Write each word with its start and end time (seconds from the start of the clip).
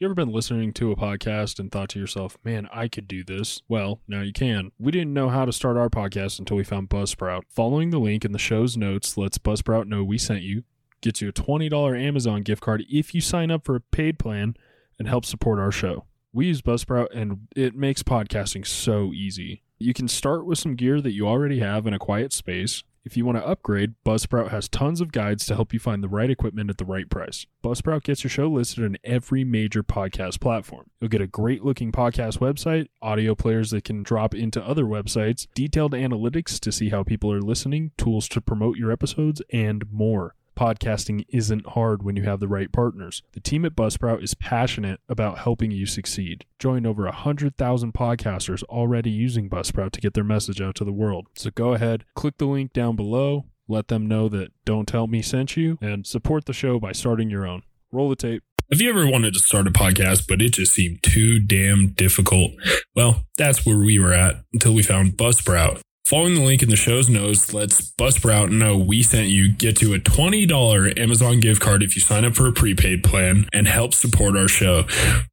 You 0.00 0.06
ever 0.06 0.14
been 0.14 0.30
listening 0.30 0.72
to 0.74 0.92
a 0.92 0.96
podcast 0.96 1.58
and 1.58 1.72
thought 1.72 1.88
to 1.88 1.98
yourself, 1.98 2.38
man, 2.44 2.68
I 2.72 2.86
could 2.86 3.08
do 3.08 3.24
this? 3.24 3.62
Well, 3.66 4.00
now 4.06 4.20
you 4.20 4.32
can. 4.32 4.70
We 4.78 4.92
didn't 4.92 5.12
know 5.12 5.28
how 5.28 5.44
to 5.44 5.52
start 5.52 5.76
our 5.76 5.88
podcast 5.88 6.38
until 6.38 6.56
we 6.56 6.62
found 6.62 6.88
Buzzsprout. 6.88 7.42
Following 7.48 7.90
the 7.90 7.98
link 7.98 8.24
in 8.24 8.30
the 8.30 8.38
show's 8.38 8.76
notes 8.76 9.16
lets 9.16 9.38
Buzzsprout 9.38 9.88
know 9.88 10.04
we 10.04 10.16
sent 10.16 10.42
you, 10.42 10.62
gets 11.00 11.20
you 11.20 11.28
a 11.28 11.32
$20 11.32 12.00
Amazon 12.00 12.42
gift 12.42 12.62
card 12.62 12.84
if 12.88 13.12
you 13.12 13.20
sign 13.20 13.50
up 13.50 13.64
for 13.64 13.74
a 13.74 13.80
paid 13.80 14.20
plan, 14.20 14.54
and 15.00 15.08
helps 15.08 15.28
support 15.28 15.58
our 15.58 15.72
show. 15.72 16.04
We 16.32 16.46
use 16.46 16.62
Buzzsprout 16.62 17.08
and 17.12 17.48
it 17.56 17.74
makes 17.74 18.04
podcasting 18.04 18.68
so 18.68 19.12
easy. 19.12 19.64
You 19.80 19.94
can 19.94 20.06
start 20.06 20.46
with 20.46 20.60
some 20.60 20.76
gear 20.76 21.00
that 21.00 21.12
you 21.12 21.26
already 21.26 21.58
have 21.58 21.88
in 21.88 21.92
a 21.92 21.98
quiet 21.98 22.32
space. 22.32 22.84
If 23.04 23.16
you 23.16 23.24
want 23.24 23.38
to 23.38 23.46
upgrade, 23.46 23.94
Buzzsprout 24.04 24.50
has 24.50 24.68
tons 24.68 25.00
of 25.00 25.12
guides 25.12 25.46
to 25.46 25.54
help 25.54 25.72
you 25.72 25.78
find 25.78 26.02
the 26.02 26.08
right 26.08 26.30
equipment 26.30 26.70
at 26.70 26.78
the 26.78 26.84
right 26.84 27.08
price. 27.08 27.46
Buzzsprout 27.64 28.02
gets 28.02 28.22
your 28.22 28.30
show 28.30 28.48
listed 28.48 28.84
on 28.84 28.96
every 29.04 29.44
major 29.44 29.82
podcast 29.82 30.40
platform. 30.40 30.90
You'll 31.00 31.08
get 31.08 31.20
a 31.20 31.26
great 31.26 31.64
looking 31.64 31.92
podcast 31.92 32.38
website, 32.38 32.88
audio 33.00 33.34
players 33.34 33.70
that 33.70 33.84
can 33.84 34.02
drop 34.02 34.34
into 34.34 34.64
other 34.64 34.84
websites, 34.84 35.46
detailed 35.54 35.92
analytics 35.92 36.58
to 36.60 36.72
see 36.72 36.90
how 36.90 37.02
people 37.02 37.32
are 37.32 37.40
listening, 37.40 37.92
tools 37.96 38.28
to 38.28 38.40
promote 38.40 38.76
your 38.76 38.92
episodes, 38.92 39.42
and 39.52 39.84
more 39.90 40.34
podcasting 40.58 41.24
isn't 41.28 41.68
hard 41.68 42.02
when 42.02 42.16
you 42.16 42.24
have 42.24 42.40
the 42.40 42.48
right 42.48 42.72
partners. 42.72 43.22
The 43.32 43.40
team 43.40 43.64
at 43.64 43.76
Buzzsprout 43.76 44.24
is 44.24 44.34
passionate 44.34 45.00
about 45.08 45.38
helping 45.38 45.70
you 45.70 45.86
succeed. 45.86 46.44
Join 46.58 46.84
over 46.84 47.04
100,000 47.04 47.94
podcasters 47.94 48.64
already 48.64 49.10
using 49.10 49.48
Buzzsprout 49.48 49.92
to 49.92 50.00
get 50.00 50.14
their 50.14 50.24
message 50.24 50.60
out 50.60 50.74
to 50.74 50.84
the 50.84 50.92
world. 50.92 51.28
So 51.36 51.50
go 51.50 51.74
ahead, 51.74 52.04
click 52.16 52.38
the 52.38 52.46
link 52.46 52.72
down 52.72 52.96
below, 52.96 53.46
let 53.68 53.86
them 53.86 54.08
know 54.08 54.28
that 54.30 54.52
Don't 54.64 54.88
Tell 54.88 55.06
Me 55.06 55.22
sent 55.22 55.56
you, 55.56 55.78
and 55.80 56.04
support 56.04 56.46
the 56.46 56.52
show 56.52 56.80
by 56.80 56.90
starting 56.90 57.30
your 57.30 57.46
own. 57.46 57.62
Roll 57.92 58.08
the 58.08 58.16
tape. 58.16 58.42
Have 58.72 58.80
you 58.80 58.90
ever 58.90 59.08
wanted 59.08 59.32
to 59.34 59.40
start 59.40 59.66
a 59.66 59.70
podcast, 59.70 60.26
but 60.28 60.42
it 60.42 60.54
just 60.54 60.72
seemed 60.72 61.02
too 61.02 61.38
damn 61.38 61.92
difficult? 61.92 62.50
Well, 62.94 63.24
that's 63.38 63.64
where 63.64 63.78
we 63.78 63.98
were 63.98 64.12
at 64.12 64.42
until 64.52 64.74
we 64.74 64.82
found 64.82 65.12
Buzzsprout. 65.12 65.80
Following 66.08 66.36
the 66.36 66.40
link 66.40 66.62
in 66.62 66.70
the 66.70 66.76
show's 66.76 67.10
notes 67.10 67.52
lets 67.52 67.90
Buzzsprout 67.90 68.50
know 68.50 68.78
we 68.78 69.02
sent 69.02 69.28
you 69.28 69.52
get 69.52 69.76
to 69.76 69.92
a 69.92 69.98
$20 69.98 70.98
Amazon 70.98 71.38
gift 71.38 71.60
card 71.60 71.82
if 71.82 71.96
you 71.96 72.00
sign 72.00 72.24
up 72.24 72.34
for 72.34 72.46
a 72.46 72.52
prepaid 72.52 73.04
plan 73.04 73.46
and 73.52 73.68
help 73.68 73.92
support 73.92 74.34
our 74.34 74.48
show. 74.48 74.86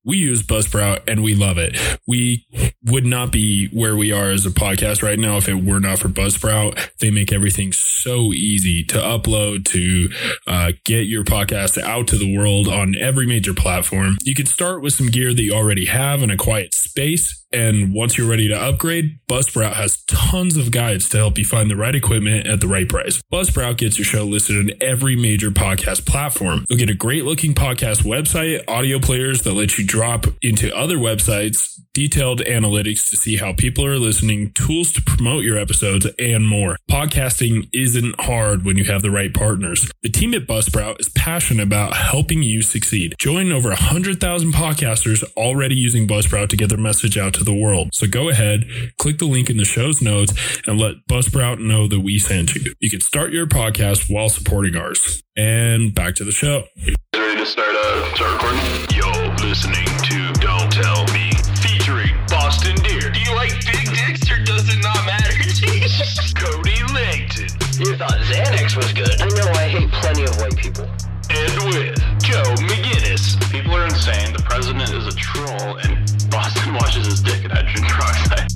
We 0.03 0.17
use 0.17 0.43
Buzzsprout 0.43 1.03
and 1.07 1.23
we 1.23 1.33
love 1.33 1.57
it. 1.57 1.79
We 2.05 2.45
would 2.83 3.05
not 3.05 3.31
be 3.31 3.69
where 3.69 3.95
we 3.95 4.11
are 4.11 4.31
as 4.31 4.45
a 4.45 4.49
podcast 4.49 5.01
right 5.01 5.17
now 5.17 5.37
if 5.37 5.47
it 5.47 5.63
were 5.63 5.79
not 5.79 5.99
for 5.99 6.09
Buzzsprout. 6.09 6.97
They 6.99 7.09
make 7.09 7.31
everything 7.31 7.71
so 7.71 8.33
easy 8.33 8.83
to 8.83 8.97
upload, 8.97 9.63
to 9.67 10.09
uh, 10.45 10.73
get 10.83 11.05
your 11.05 11.23
podcast 11.23 11.81
out 11.81 12.09
to 12.09 12.17
the 12.17 12.37
world 12.37 12.67
on 12.67 12.95
every 12.99 13.25
major 13.25 13.53
platform. 13.53 14.17
You 14.23 14.35
can 14.35 14.45
start 14.45 14.81
with 14.81 14.91
some 14.91 15.07
gear 15.07 15.33
that 15.33 15.41
you 15.41 15.53
already 15.53 15.85
have 15.85 16.21
in 16.21 16.29
a 16.29 16.35
quiet 16.35 16.73
space 16.73 17.44
and 17.55 17.93
once 17.93 18.17
you're 18.17 18.29
ready 18.29 18.49
to 18.49 18.55
upgrade, 18.55 19.17
Buzzsprout 19.29 19.73
has 19.73 20.03
tons 20.07 20.57
of 20.57 20.71
guides 20.71 21.07
to 21.09 21.17
help 21.17 21.37
you 21.37 21.45
find 21.45 21.71
the 21.71 21.77
right 21.77 21.95
equipment 21.95 22.45
at 22.47 22.59
the 22.59 22.67
right 22.67 22.87
price. 22.87 23.21
Buzzsprout 23.31 23.77
gets 23.77 23.97
your 23.97 24.05
show 24.05 24.25
listed 24.25 24.57
on 24.57 24.77
every 24.81 25.15
major 25.15 25.51
podcast 25.51 26.05
platform. 26.05 26.65
You'll 26.69 26.79
get 26.79 26.89
a 26.89 26.95
great 26.95 27.23
looking 27.23 27.53
podcast 27.53 28.03
website, 28.03 28.63
audio 28.67 28.99
players 28.99 29.43
that 29.43 29.53
let 29.53 29.77
you 29.77 29.85
drop 29.85 30.25
into 30.41 30.75
other 30.75 30.97
websites, 30.97 31.79
detailed 31.95 32.41
analytics 32.41 33.09
to 33.09 33.15
see 33.15 33.37
how 33.37 33.53
people 33.53 33.85
are 33.85 33.97
listening, 33.97 34.51
tools 34.51 34.91
to 34.91 35.01
promote 35.01 35.45
your 35.45 35.57
episodes, 35.57 36.05
and 36.19 36.45
more. 36.45 36.77
Podcasting 36.91 37.69
isn't 37.73 38.19
hard 38.19 38.65
when 38.65 38.77
you 38.77 38.83
have 38.83 39.01
the 39.01 39.09
right 39.09 39.33
partners. 39.33 39.89
The 40.03 40.09
team 40.09 40.33
at 40.33 40.45
Buzzsprout 40.45 40.99
is 40.99 41.09
passionate 41.09 41.63
about 41.63 41.95
helping 41.95 42.43
you 42.43 42.61
succeed. 42.61 43.15
Join 43.17 43.51
over 43.51 43.69
100,000 43.69 44.51
podcasters 44.51 45.23
already 45.37 45.75
using 45.75 46.05
Buzzsprout 46.05 46.49
to 46.49 46.57
get 46.57 46.67
their 46.67 46.77
message 46.77 47.17
out 47.17 47.33
to 47.35 47.45
the 47.45 47.55
world. 47.55 47.89
So 47.93 48.07
go 48.07 48.27
ahead, 48.27 48.65
click 48.99 49.17
the 49.17 49.25
link 49.25 49.49
in 49.49 49.55
the 49.55 49.65
show's 49.65 50.01
notes, 50.01 50.33
and 50.67 50.77
let 50.77 50.95
Buzzsprout 51.09 51.59
know 51.59 51.87
that 51.87 52.01
we 52.01 52.19
sent 52.19 52.55
you. 52.55 52.73
You 52.81 52.89
can 52.89 52.99
start 53.01 53.31
your 53.31 53.47
podcast 53.47 54.13
while 54.13 54.27
supporting 54.27 54.75
ours. 54.75 55.23
And 55.37 55.95
back 55.95 56.15
to 56.15 56.25
the 56.25 56.31
show. 56.33 56.65
Ready 57.15 57.37
to 57.37 57.45
start, 57.45 57.73
uh, 57.73 58.15
start 58.15 58.33
recording? 58.33 58.97
Yo, 58.97 59.47
listening 59.47 60.04
And 71.45 71.53
with 71.75 71.95
Joe 72.23 72.41
McGinnis. 72.65 73.37
People 73.51 73.75
are 73.75 73.85
insane. 73.85 74.33
The 74.33 74.41
president 74.41 74.89
is 74.91 75.05
a 75.05 75.11
troll, 75.15 75.77
and 75.77 75.95
Boston 76.31 76.73
washes 76.79 77.05
his 77.05 77.21
dick 77.21 77.43
in 77.43 77.51
hydrogen 77.51 77.83
peroxide. 77.87 78.47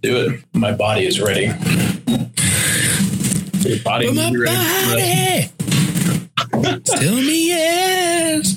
do 0.00 0.16
it. 0.16 0.40
My 0.54 0.72
body 0.72 1.04
is 1.06 1.20
ready. 1.20 1.52
Your 3.68 3.78
body 3.84 4.06
is 4.06 4.38
ready. 4.38 5.50
Tell 6.84 7.16
me 7.16 7.48
yes. 7.48 8.56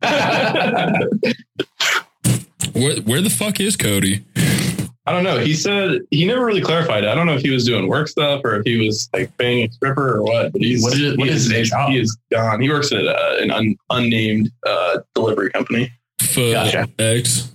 where, 2.72 2.96
where 3.02 3.20
the 3.20 3.28
fuck 3.30 3.60
is 3.60 3.76
Cody? 3.76 4.24
I 5.08 5.12
don't 5.12 5.22
know. 5.22 5.38
He 5.38 5.54
said 5.54 6.00
he 6.10 6.24
never 6.26 6.44
really 6.44 6.60
clarified. 6.60 7.04
I 7.04 7.14
don't 7.14 7.26
know 7.26 7.34
if 7.34 7.42
he 7.42 7.50
was 7.50 7.64
doing 7.64 7.86
work 7.88 8.08
stuff 8.08 8.40
or 8.44 8.56
if 8.56 8.64
he 8.64 8.84
was 8.86 9.08
like 9.12 9.34
banging 9.36 9.68
a 9.68 9.72
stripper 9.72 10.16
or 10.16 10.22
what. 10.22 10.52
But 10.52 10.60
he's 10.62 10.82
What 10.82 10.94
is 10.94 11.00
it- 11.00 11.18
what 11.18 11.28
he 11.28 11.34
is 11.34 11.48
his 11.50 11.68
job? 11.70 11.90
He 11.90 12.00
is 12.00 12.16
gone. 12.32 12.60
He 12.60 12.68
works 12.68 12.90
at 12.92 13.06
uh, 13.06 13.36
an 13.38 13.50
un, 13.52 13.76
unnamed 13.90 14.50
uh, 14.66 14.98
delivery 15.14 15.50
company. 15.50 15.92
F- 16.20 16.34
Gotcha. 16.36 16.88
X. 16.98 17.50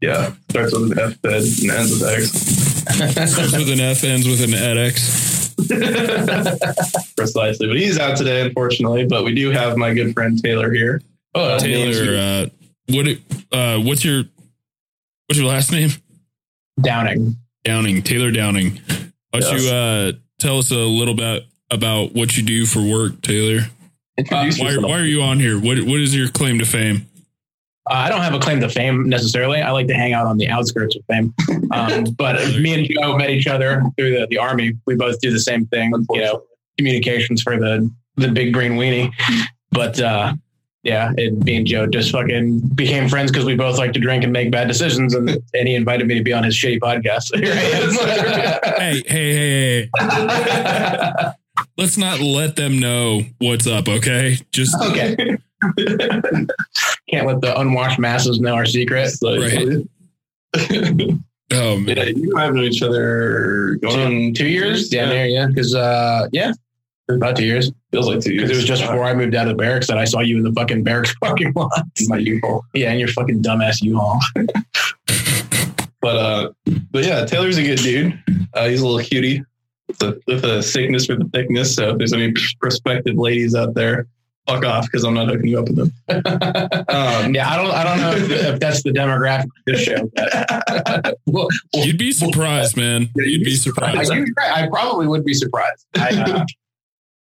Yeah, 0.00 0.32
starts 0.50 0.72
with 0.76 0.92
an 0.92 0.98
F 0.98 1.22
bed 1.22 1.42
and 1.42 1.70
ends 1.70 1.90
with 1.92 2.02
X. 2.02 2.30
Starts 3.32 3.56
with 3.56 3.70
an 3.70 3.80
F, 3.80 4.02
ends 4.04 4.26
with 4.28 4.42
an 4.42 4.50
edX. 4.50 5.54
Precisely. 7.16 7.66
But 7.68 7.76
he's 7.76 7.98
out 7.98 8.16
today, 8.16 8.42
unfortunately. 8.42 9.06
But 9.06 9.24
we 9.24 9.34
do 9.34 9.50
have 9.50 9.76
my 9.76 9.94
good 9.94 10.12
friend 10.12 10.38
Taylor 10.42 10.72
here. 10.72 11.00
Oh, 11.34 11.58
Taylor, 11.58 12.16
uh, 12.18 12.46
what? 12.88 13.06
Uh, 13.52 13.78
what's 13.80 14.04
your 14.04 14.24
what's 15.26 15.38
your 15.38 15.46
last 15.48 15.72
name? 15.72 15.90
Downing. 16.80 17.36
Downing. 17.64 18.02
Taylor 18.02 18.30
Downing. 18.30 18.80
Why 19.30 19.40
don't 19.40 19.52
Yes. 19.52 19.64
you 19.64 19.70
uh, 19.70 20.12
tell 20.38 20.58
us 20.58 20.70
a 20.70 20.76
little 20.76 21.14
bit 21.14 21.44
about 21.70 22.14
what 22.14 22.36
you 22.36 22.42
do 22.42 22.66
for 22.66 22.82
work, 22.82 23.20
Taylor? 23.22 23.62
Introduce 24.16 24.58
Why, 24.58 24.76
why 24.76 25.00
are 25.00 25.04
you 25.04 25.22
on 25.22 25.40
here? 25.40 25.58
What 25.58 25.80
What 25.82 26.00
is 26.00 26.14
your 26.14 26.28
claim 26.28 26.58
to 26.60 26.64
fame? 26.64 27.06
Uh, 27.90 27.94
I 27.94 28.08
don't 28.08 28.20
have 28.22 28.32
a 28.34 28.38
claim 28.38 28.60
to 28.60 28.68
fame 28.68 29.08
necessarily. 29.08 29.60
I 29.60 29.70
like 29.72 29.88
to 29.88 29.94
hang 29.94 30.12
out 30.14 30.26
on 30.26 30.38
the 30.38 30.48
outskirts 30.48 30.96
of 30.96 31.02
fame. 31.06 31.34
Um, 31.72 32.04
but 32.18 32.36
me 32.58 32.74
and 32.74 32.88
Joe 32.88 33.16
met 33.16 33.30
each 33.30 33.46
other 33.46 33.82
through 33.98 34.18
the, 34.18 34.26
the 34.30 34.38
army. 34.38 34.74
We 34.86 34.94
both 34.94 35.20
do 35.20 35.30
the 35.30 35.40
same 35.40 35.66
thing, 35.66 35.92
you 36.10 36.20
know, 36.20 36.42
communications 36.78 37.42
for 37.42 37.58
the 37.58 37.90
the 38.16 38.28
big 38.28 38.52
green 38.52 38.72
weenie. 38.72 39.10
But 39.72 40.00
uh, 40.00 40.34
yeah, 40.84 41.12
it, 41.16 41.32
me 41.44 41.56
and 41.56 41.66
Joe 41.66 41.86
just 41.86 42.12
fucking 42.12 42.60
became 42.74 43.08
friends 43.08 43.32
because 43.32 43.46
we 43.46 43.56
both 43.56 43.78
like 43.78 43.94
to 43.94 43.98
drink 43.98 44.22
and 44.22 44.32
make 44.32 44.50
bad 44.50 44.68
decisions. 44.68 45.14
And, 45.14 45.30
and 45.30 45.68
he 45.68 45.74
invited 45.74 46.06
me 46.06 46.14
to 46.14 46.22
be 46.22 46.32
on 46.32 46.44
his 46.44 46.54
shitty 46.54 46.78
podcast. 46.78 47.34
Here 47.34 47.54
I 47.54 47.58
am. 47.58 47.90
Hey, 48.76 49.02
hey, 49.06 49.34
hey, 49.34 49.82
hey! 49.98 51.30
Let's 51.78 51.96
not 51.96 52.20
let 52.20 52.56
them 52.56 52.78
know 52.78 53.22
what's 53.38 53.66
up, 53.66 53.88
okay? 53.88 54.36
Just 54.52 54.76
okay. 54.82 55.16
Can't 57.08 57.26
let 57.26 57.40
the 57.40 57.54
unwashed 57.58 57.98
masses 57.98 58.38
know 58.40 58.54
our 58.54 58.66
secret. 58.66 59.10
Right. 59.22 59.86
oh 61.52 61.78
man. 61.78 61.96
Yeah, 61.96 62.04
you 62.04 62.36
have 62.36 62.54
known 62.54 62.64
each 62.64 62.82
other 62.82 63.78
going 63.80 64.00
on 64.00 64.34
two 64.34 64.48
years? 64.48 64.92
Yeah, 64.92 65.06
there, 65.06 65.26
yeah. 65.26 65.46
Because 65.46 65.74
uh, 65.74 66.28
yeah, 66.32 66.52
about 67.08 67.36
two 67.36 67.44
years. 67.44 67.70
Feels 67.92 68.08
like 68.08 68.20
two 68.20 68.32
years. 68.32 68.44
Because 68.44 68.56
it 68.58 68.60
was 68.60 68.64
just 68.66 68.82
before 68.82 69.04
I 69.04 69.14
moved 69.14 69.34
out 69.34 69.46
of 69.46 69.56
the 69.56 69.62
barracks 69.62 69.86
that 69.88 69.98
I 69.98 70.04
saw 70.04 70.20
you 70.20 70.36
in 70.38 70.42
the 70.42 70.52
fucking 70.52 70.82
barracks 70.84 71.14
parking 71.22 71.52
lot. 71.54 71.70
my 72.08 72.18
U-Haul. 72.18 72.64
Yeah, 72.74 72.90
and 72.90 72.98
your 73.00 73.08
fucking 73.08 73.42
dumbass 73.42 73.82
U-Haul. 73.82 74.20
But 76.00 76.16
uh, 76.16 76.50
but 76.90 77.04
yeah, 77.06 77.24
Taylor's 77.24 77.56
a 77.56 77.62
good 77.62 77.78
dude. 77.78 78.22
Uh, 78.52 78.68
he's 78.68 78.82
a 78.82 78.86
little 78.86 79.02
cutie 79.02 79.42
with 79.88 80.02
a, 80.02 80.20
with 80.26 80.44
a 80.44 80.62
sickness 80.62 81.06
for 81.06 81.16
the 81.16 81.24
thickness. 81.32 81.74
So 81.74 81.90
if 81.92 81.98
there's 81.98 82.12
any 82.12 82.34
prospective 82.60 83.16
ladies 83.16 83.54
out 83.54 83.72
there, 83.72 84.06
fuck 84.46 84.66
off 84.66 84.84
because 84.84 85.04
I'm 85.04 85.14
not 85.14 85.28
hooking 85.28 85.46
you 85.48 85.60
up 85.60 85.68
with 85.70 85.76
them. 85.76 85.92
Um, 86.90 87.34
Yeah, 87.34 87.48
I 87.48 87.56
don't, 87.56 87.70
I 87.70 87.84
don't 87.84 87.98
know 88.00 88.12
if, 88.12 88.30
if 88.30 88.60
that's 88.60 88.82
the 88.82 88.90
demographic 88.90 89.44
of 89.44 89.50
this 89.64 89.80
show. 89.80 90.10
But, 90.14 91.16
well, 91.24 91.48
You'd 91.72 91.96
be 91.96 92.12
surprised, 92.12 92.76
man. 92.76 93.08
You'd 93.16 93.42
be 93.44 93.52
I, 93.52 93.54
surprised. 93.54 94.12
you- 94.12 94.26
I 94.38 94.66
probably 94.66 95.06
would 95.06 95.24
be 95.24 95.32
surprised. 95.32 95.86
I, 95.96 96.10
uh, 96.20 96.44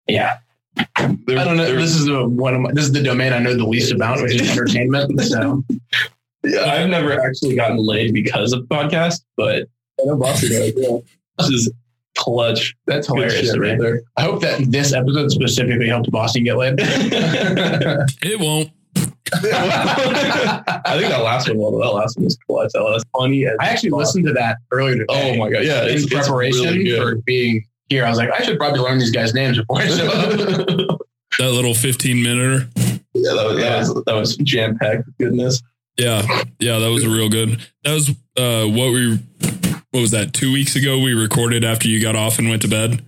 yeah, 0.08 0.38
I 0.78 1.16
don't 1.28 1.58
know. 1.58 1.76
This 1.76 1.96
is 1.96 2.06
the 2.06 2.28
one 2.28 2.56
of 2.56 2.62
my, 2.62 2.72
this 2.74 2.86
is 2.86 2.92
the 2.92 3.04
domain 3.04 3.34
I 3.34 3.40
know 3.40 3.56
the 3.56 3.66
least 3.66 3.92
about, 3.92 4.22
which 4.22 4.36
is 4.36 4.50
entertainment. 4.58 5.20
So 5.22 5.64
yeah, 6.44 6.62
I've 6.66 6.90
never 6.90 7.22
actually 7.22 7.56
gotten 7.56 7.78
laid 7.78 8.14
because 8.14 8.54
of 8.54 8.64
podcast, 8.64 9.24
but 9.38 9.68
I 10.00 10.06
know 10.06 10.18
Bossy 10.18 10.50
does. 10.50 10.74
Yeah. 10.76 10.98
This 11.38 11.50
is 11.50 11.72
clutch. 12.18 12.76
That's 12.86 13.08
hilarious. 13.08 13.52
shit 13.52 13.60
right 13.60 13.80
there. 13.80 14.02
I 14.18 14.24
hope 14.24 14.42
that 14.42 14.72
this 14.72 14.94
episode 14.94 15.32
specifically 15.32 15.88
helped 15.88 16.12
Boston 16.12 16.44
get 16.44 16.58
laid. 16.58 16.76
It 18.22 18.40
won't. 18.40 18.70
I 19.36 20.98
think 20.98 21.10
that 21.10 21.24
last 21.24 21.48
one, 21.48 21.58
well, 21.58 21.72
that 21.72 21.90
last 21.90 22.18
one 22.18 22.26
was 22.26 22.38
clutch. 22.48 22.72
That 22.74 22.84
was 22.84 23.04
funny. 23.18 23.46
As 23.46 23.58
I 23.60 23.70
actually 23.70 23.90
fuck. 23.90 24.00
listened 24.00 24.28
to 24.28 24.34
that 24.34 24.58
earlier 24.72 24.98
today. 24.98 25.06
Oh 25.10 25.38
my 25.38 25.50
god, 25.50 25.64
yeah! 25.64 25.84
in 25.84 25.90
It's, 25.90 26.04
it's 26.04 26.14
preparation 26.14 26.66
really 26.66 26.96
for 26.96 27.16
being 27.26 27.66
here. 27.90 28.06
I 28.06 28.10
was 28.10 28.18
like, 28.18 28.30
I 28.32 28.44
should 28.44 28.58
probably 28.58 28.80
learn 28.80 28.98
these 28.98 29.12
guys' 29.12 29.34
names 29.34 29.58
before 29.58 29.80
I 29.80 29.88
show 29.88 30.08
up. 30.08 31.00
That 31.40 31.52
little 31.52 31.74
15 31.74 32.22
minute. 32.22 32.68
yeah, 33.16 33.34
that 33.34 33.48
was 33.48 33.58
that 33.58 33.80
was, 33.80 34.04
that 34.06 34.14
was 34.14 34.38
jam 34.38 34.78
packed 34.78 35.10
goodness. 35.20 35.64
Yeah. 35.98 36.22
Yeah. 36.60 36.78
That 36.78 36.92
was 36.92 37.08
real 37.08 37.28
good. 37.28 37.60
That 37.84 37.94
was 37.94 38.10
uh, 38.38 38.68
what 38.68 38.92
we, 38.92 39.18
what 39.90 40.00
was 40.00 40.12
that? 40.12 40.34
Two 40.34 40.54
weeks 40.54 40.76
ago, 40.76 41.00
we 41.00 41.14
recorded 41.14 41.64
after 41.66 41.88
you 41.88 42.00
got 42.00 42.16
off 42.16 42.38
and 42.38 42.50
went 42.50 42.62
to 42.62 42.68
bed. 42.68 43.04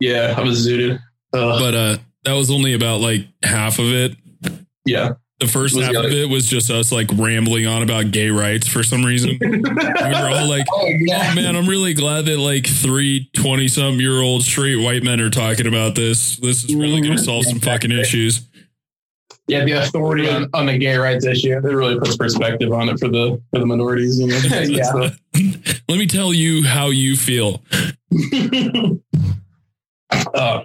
Yeah, 0.00 0.34
I 0.36 0.42
was 0.42 0.66
zooted. 0.66 0.96
Ugh. 1.32 1.60
But 1.60 1.74
uh, 1.74 1.96
that 2.24 2.34
was 2.34 2.50
only 2.50 2.74
about 2.74 3.00
like 3.00 3.26
half 3.42 3.78
of 3.78 3.86
it. 3.86 4.16
yeah, 4.84 5.14
The 5.42 5.48
first 5.48 5.76
half 5.76 5.92
of 5.92 6.12
it 6.12 6.28
was 6.28 6.46
just 6.46 6.70
us 6.70 6.92
like 6.92 7.10
rambling 7.14 7.66
on 7.66 7.82
about 7.82 8.12
gay 8.12 8.30
rights 8.30 8.68
for 8.68 8.84
some 8.84 9.04
reason. 9.04 9.38
we 9.40 9.48
were 9.58 10.30
all 10.30 10.48
like, 10.48 10.64
oh, 10.72 10.86
oh 10.86 11.34
man, 11.34 11.56
I'm 11.56 11.66
really 11.66 11.94
glad 11.94 12.26
that 12.26 12.38
like 12.38 12.64
three 12.64 13.28
20 13.34 13.66
some 13.66 13.98
year 13.98 14.20
old 14.20 14.44
straight 14.44 14.76
white 14.76 15.02
men 15.02 15.20
are 15.20 15.30
talking 15.30 15.66
about 15.66 15.96
this. 15.96 16.36
This 16.36 16.62
is 16.62 16.76
really 16.76 17.00
going 17.00 17.16
to 17.16 17.22
solve 17.22 17.44
some 17.44 17.58
fucking 17.58 17.90
issues. 17.90 18.48
yeah, 19.48 19.64
the 19.64 19.72
authority 19.72 20.30
on, 20.30 20.48
on 20.54 20.66
the 20.66 20.78
gay 20.78 20.96
rights 20.96 21.26
issue. 21.26 21.50
it 21.50 21.62
really 21.64 21.98
puts 21.98 22.16
perspective 22.16 22.72
on 22.72 22.88
it 22.88 23.00
for 23.00 23.08
the 23.08 23.42
for 23.50 23.58
the 23.58 23.66
minorities. 23.66 24.20
You 24.20 24.28
know, 24.28 24.38
Yeah. 24.62 25.10
Let 25.88 25.98
me 25.98 26.06
tell 26.06 26.32
you 26.32 26.62
how 26.64 26.90
you 26.90 27.16
feel. 27.16 27.62
Uh, 30.34 30.62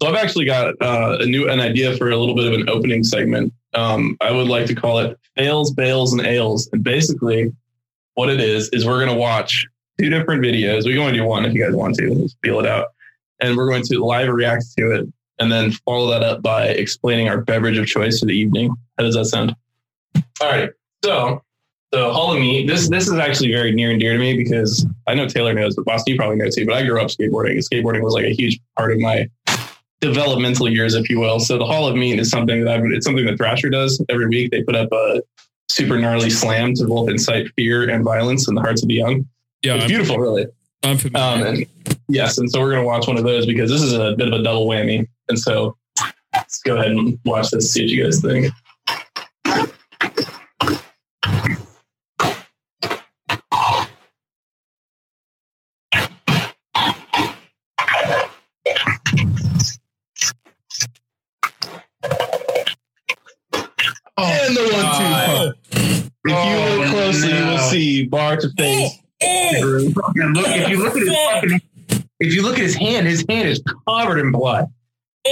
so 0.00 0.08
I've 0.08 0.14
actually 0.14 0.46
got 0.46 0.74
uh, 0.80 1.18
a 1.20 1.26
new 1.26 1.50
an 1.50 1.60
idea 1.60 1.94
for 1.98 2.10
a 2.10 2.16
little 2.16 2.34
bit 2.34 2.46
of 2.46 2.54
an 2.54 2.68
opening 2.70 3.04
segment. 3.04 3.52
Um, 3.76 4.16
I 4.20 4.32
would 4.32 4.48
like 4.48 4.66
to 4.66 4.74
call 4.74 4.98
it 4.98 5.18
fails, 5.36 5.72
bails, 5.72 6.12
and 6.12 6.26
ales. 6.26 6.68
And 6.72 6.82
basically, 6.82 7.52
what 8.14 8.30
it 8.30 8.40
is 8.40 8.68
is 8.70 8.86
we're 8.86 9.04
going 9.04 9.14
to 9.14 9.20
watch 9.20 9.66
two 9.98 10.08
different 10.08 10.42
videos. 10.42 10.86
We 10.86 10.92
can 10.92 11.02
only 11.02 11.12
do 11.12 11.24
one 11.24 11.44
if 11.44 11.52
you 11.54 11.62
guys 11.62 11.74
want 11.74 11.94
to. 11.96 12.12
Let's 12.12 12.36
feel 12.42 12.58
it 12.58 12.66
out, 12.66 12.88
and 13.40 13.56
we're 13.56 13.68
going 13.68 13.84
to 13.84 14.04
live 14.04 14.28
react 14.28 14.64
to 14.78 14.92
it, 14.92 15.06
and 15.38 15.52
then 15.52 15.72
follow 15.84 16.10
that 16.10 16.22
up 16.22 16.42
by 16.42 16.68
explaining 16.68 17.28
our 17.28 17.40
beverage 17.40 17.76
of 17.76 17.86
choice 17.86 18.20
for 18.20 18.26
the 18.26 18.34
evening. 18.34 18.74
How 18.98 19.04
does 19.04 19.14
that 19.14 19.26
sound? 19.26 19.54
All 20.40 20.48
right. 20.48 20.70
So, 21.04 21.42
so 21.92 22.12
Hall 22.12 22.32
of 22.32 22.40
Meat. 22.40 22.66
This 22.66 22.88
this 22.88 23.06
is 23.06 23.18
actually 23.18 23.52
very 23.52 23.72
near 23.72 23.90
and 23.90 24.00
dear 24.00 24.14
to 24.14 24.18
me 24.18 24.36
because 24.36 24.86
I 25.06 25.14
know 25.14 25.28
Taylor 25.28 25.52
knows, 25.52 25.76
but 25.76 25.84
Boston, 25.84 26.14
you 26.14 26.18
probably 26.18 26.36
know 26.36 26.48
too. 26.50 26.64
But 26.64 26.76
I 26.76 26.86
grew 26.86 27.00
up 27.00 27.08
skateboarding. 27.08 27.58
Skateboarding 27.58 28.02
was 28.02 28.14
like 28.14 28.24
a 28.24 28.34
huge 28.34 28.58
part 28.76 28.92
of 28.92 28.98
my 28.98 29.28
developmental 30.00 30.68
years, 30.68 30.94
if 30.94 31.08
you 31.08 31.20
will. 31.20 31.40
So 31.40 31.58
the 31.58 31.64
Hall 31.64 31.86
of 31.86 31.96
Meat 31.96 32.18
is 32.18 32.30
something 32.30 32.64
that 32.64 32.74
I've, 32.74 32.84
it's 32.86 33.06
something 33.06 33.26
that 33.26 33.36
Thrasher 33.36 33.70
does 33.70 34.02
every 34.08 34.28
week. 34.28 34.50
They 34.50 34.62
put 34.62 34.76
up 34.76 34.92
a 34.92 35.22
super 35.68 35.98
gnarly 35.98 36.30
slam 36.30 36.74
to 36.74 36.86
both 36.86 37.08
incite 37.08 37.48
fear 37.56 37.88
and 37.88 38.04
violence 38.04 38.48
in 38.48 38.54
the 38.54 38.60
hearts 38.60 38.82
of 38.82 38.88
the 38.88 38.94
young. 38.94 39.26
Yeah, 39.62 39.74
It's 39.74 39.84
I'm, 39.84 39.88
beautiful, 39.88 40.18
really. 40.18 40.46
I'm 40.84 40.98
familiar. 40.98 41.46
Um, 41.48 41.54
and 41.54 41.66
yes, 42.08 42.38
and 42.38 42.50
so 42.50 42.60
we're 42.60 42.70
gonna 42.70 42.84
watch 42.84 43.06
one 43.06 43.16
of 43.16 43.24
those 43.24 43.46
because 43.46 43.70
this 43.70 43.82
is 43.82 43.92
a 43.92 44.14
bit 44.16 44.28
of 44.28 44.38
a 44.38 44.42
double 44.42 44.66
whammy. 44.66 45.06
And 45.28 45.38
so 45.38 45.76
let's 46.34 46.60
go 46.60 46.76
ahead 46.76 46.92
and 46.92 47.18
watch 47.24 47.50
this. 47.50 47.72
See 47.72 47.82
what 47.82 47.90
you 47.90 48.04
guys 48.04 48.20
think. 48.20 48.52
And 64.18 64.56
the 64.56 64.62
one 64.62 64.70
two 64.70 64.76
God. 64.78 65.26
punch. 65.26 65.56
If 65.72 66.30
you 66.30 66.34
Oh, 66.34 66.76
look 66.80 66.88
closely, 66.90 67.38
you 67.38 67.44
will 67.44 67.58
see 67.58 68.06
bar 68.06 68.36
to 68.36 68.48
face. 68.56 68.98
Eh, 69.20 69.26
eh. 69.26 69.60
And 69.60 70.36
look, 70.36 70.46
if 70.48 70.68
you 70.70 70.78
look 70.82 70.96
at 70.96 71.02
his 71.02 71.08
eh. 71.10 71.40
fucking, 71.40 71.60
if 72.20 72.34
you 72.34 72.42
look 72.42 72.54
at 72.54 72.62
his 72.62 72.74
hand, 72.74 73.06
his 73.06 73.24
hand 73.28 73.48
is 73.48 73.62
covered 73.88 74.18
in 74.18 74.32
blood. 74.32 74.66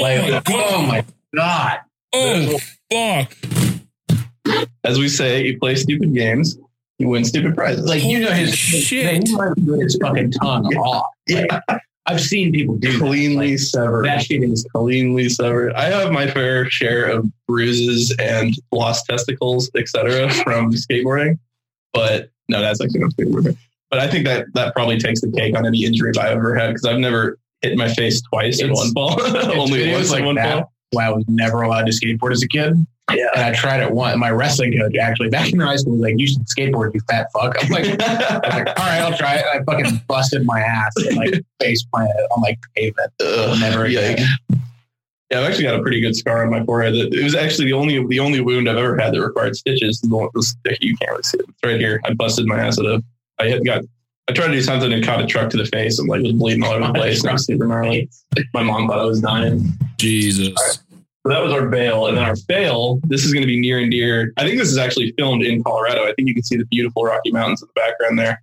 Like, 0.00 0.42
oh 0.50 0.82
my 0.86 1.04
god! 1.34 1.78
oh, 2.14 2.58
fuck. 2.92 3.32
As 4.84 4.98
we 4.98 5.08
say, 5.08 5.44
you 5.44 5.58
play 5.58 5.74
stupid 5.74 6.14
games, 6.14 6.58
you 6.98 7.08
win 7.08 7.24
stupid 7.24 7.54
prizes. 7.56 7.86
Like 7.86 8.04
you 8.04 8.20
know 8.20 8.30
his 8.30 8.54
Shit. 8.54 9.26
He 9.26 9.34
might 9.34 9.48
have 9.56 9.80
his 9.80 9.96
fucking 10.00 10.32
tongue 10.32 10.66
off. 10.76 11.06
yeah, 11.26 11.60
I've 12.06 12.20
seen 12.20 12.52
people 12.52 12.76
do 12.76 12.92
that. 12.92 12.98
cleanly 13.00 13.52
Like, 13.52 13.58
severed. 13.60 14.04
that 14.06 14.22
shit 14.22 14.42
is 14.42 14.66
cleanly 14.74 15.28
severed. 15.30 15.72
I 15.72 15.84
have 15.86 16.12
my 16.12 16.26
fair 16.30 16.68
share 16.68 17.06
of 17.06 17.26
bruises 17.48 18.14
and 18.20 18.54
lost 18.72 19.06
testicles, 19.06 19.70
etc., 19.76 20.30
from 20.44 20.72
skateboarding. 20.72 21.38
But 21.94 22.30
no, 22.48 22.60
that's 22.60 22.80
actually 22.82 23.00
not 23.00 23.12
skateboarding. 23.12 23.56
But 23.90 24.00
I 24.00 24.08
think 24.08 24.26
that 24.26 24.46
that 24.54 24.74
probably 24.74 24.98
takes 24.98 25.20
the 25.22 25.30
cake 25.32 25.56
on 25.56 25.64
any 25.66 25.84
injuries 25.84 26.18
I've 26.18 26.32
ever 26.36 26.54
had 26.54 26.68
because 26.68 26.84
I've 26.84 26.98
never 26.98 27.38
hit 27.62 27.78
my 27.78 27.88
face 27.88 28.20
twice 28.22 28.60
in 28.60 28.72
one 28.72 28.92
ball. 28.92 29.20
Only 29.22 29.90
once 29.92 30.10
like 30.10 30.20
in 30.20 30.26
one 30.26 30.34
that. 30.34 30.54
ball. 30.54 30.72
Why 30.90 31.06
I 31.06 31.10
was 31.10 31.24
never 31.28 31.62
allowed 31.62 31.86
to 31.86 31.92
skateboard 31.92 32.32
as 32.32 32.42
a 32.42 32.48
kid. 32.48 32.74
Yeah. 33.12 33.26
And 33.34 33.44
I 33.44 33.52
tried 33.52 33.80
it 33.82 33.90
once. 33.92 34.16
My 34.16 34.30
wrestling 34.30 34.72
coach 34.78 34.96
actually 34.96 35.28
back 35.28 35.52
in 35.52 35.60
high 35.60 35.76
school 35.76 35.92
was 35.92 36.00
like, 36.00 36.14
"You 36.18 36.26
should 36.26 36.46
skateboard, 36.46 36.94
you 36.94 37.00
fat 37.08 37.28
fuck." 37.32 37.54
I'm 37.62 37.68
like, 37.70 37.84
like, 37.98 38.00
"All 38.00 38.86
right, 38.86 39.00
I'll 39.02 39.16
try 39.16 39.34
it." 39.36 39.44
I 39.52 39.62
fucking 39.62 40.00
busted 40.08 40.46
my 40.46 40.60
ass 40.60 40.92
and 40.96 41.16
like 41.16 41.34
face 41.60 41.84
planted 41.92 42.26
on 42.34 42.42
like 42.42 42.58
pavement. 42.74 43.12
Ugh, 43.20 43.60
Never 43.60 43.86
yikes. 43.86 44.12
again. 44.14 44.62
Yeah, 45.30 45.40
I've 45.40 45.46
actually 45.48 45.64
got 45.64 45.74
a 45.74 45.82
pretty 45.82 46.00
good 46.00 46.16
scar 46.16 46.44
on 46.44 46.50
my 46.50 46.64
forehead. 46.64 46.94
It 46.94 47.22
was 47.22 47.34
actually 47.34 47.66
the 47.66 47.72
only 47.74 48.06
the 48.06 48.20
only 48.20 48.40
wound 48.40 48.68
I've 48.70 48.76
ever 48.78 48.96
had 48.98 49.12
that 49.14 49.20
required 49.20 49.56
stitches. 49.56 50.00
The 50.00 50.08
one 50.08 50.28
was 50.34 50.56
you 50.80 50.96
can't 50.96 51.10
really 51.10 51.22
see 51.24 51.38
it. 51.38 51.44
It's 51.48 51.58
right 51.64 51.78
here. 51.80 52.00
I 52.06 52.14
busted 52.14 52.46
my 52.46 52.58
ass 52.58 52.78
at 52.78 52.86
a. 52.86 53.02
I 53.38 53.48
had 53.48 53.64
got. 53.66 53.82
I 54.26 54.32
tried 54.32 54.46
to 54.46 54.52
do 54.52 54.62
something 54.62 54.90
and 54.90 55.04
caught 55.04 55.20
a 55.20 55.26
truck 55.26 55.50
to 55.50 55.58
the 55.58 55.66
face 55.66 55.98
and 55.98 56.08
like 56.08 56.22
was 56.22 56.32
bleeding 56.32 56.64
all 56.64 56.72
over 56.72 56.86
the 56.86 56.92
place. 56.94 57.20
And 57.20 57.28
it 57.28 57.32
was 57.34 57.44
super 57.44 57.66
gnarly. 57.66 58.08
My 58.54 58.62
mom 58.62 58.88
thought 58.88 58.98
I 58.98 59.04
was 59.04 59.20
dying. 59.20 59.64
Jesus. 59.98 60.54
So 61.26 61.32
that 61.32 61.42
was 61.42 61.52
our 61.54 61.68
bail, 61.68 62.06
and 62.06 62.18
then 62.18 62.24
our 62.24 62.36
fail. 62.36 63.00
This 63.04 63.24
is 63.24 63.32
going 63.32 63.42
to 63.42 63.46
be 63.46 63.58
near 63.58 63.78
and 63.78 63.90
dear. 63.90 64.32
I 64.36 64.42
think 64.44 64.58
this 64.58 64.68
is 64.70 64.76
actually 64.76 65.14
filmed 65.16 65.42
in 65.42 65.62
Colorado. 65.62 66.02
I 66.02 66.12
think 66.12 66.28
you 66.28 66.34
can 66.34 66.42
see 66.42 66.56
the 66.58 66.66
beautiful 66.66 67.02
Rocky 67.02 67.30
Mountains 67.30 67.62
in 67.62 67.68
the 67.74 67.80
background 67.80 68.18
there. 68.18 68.42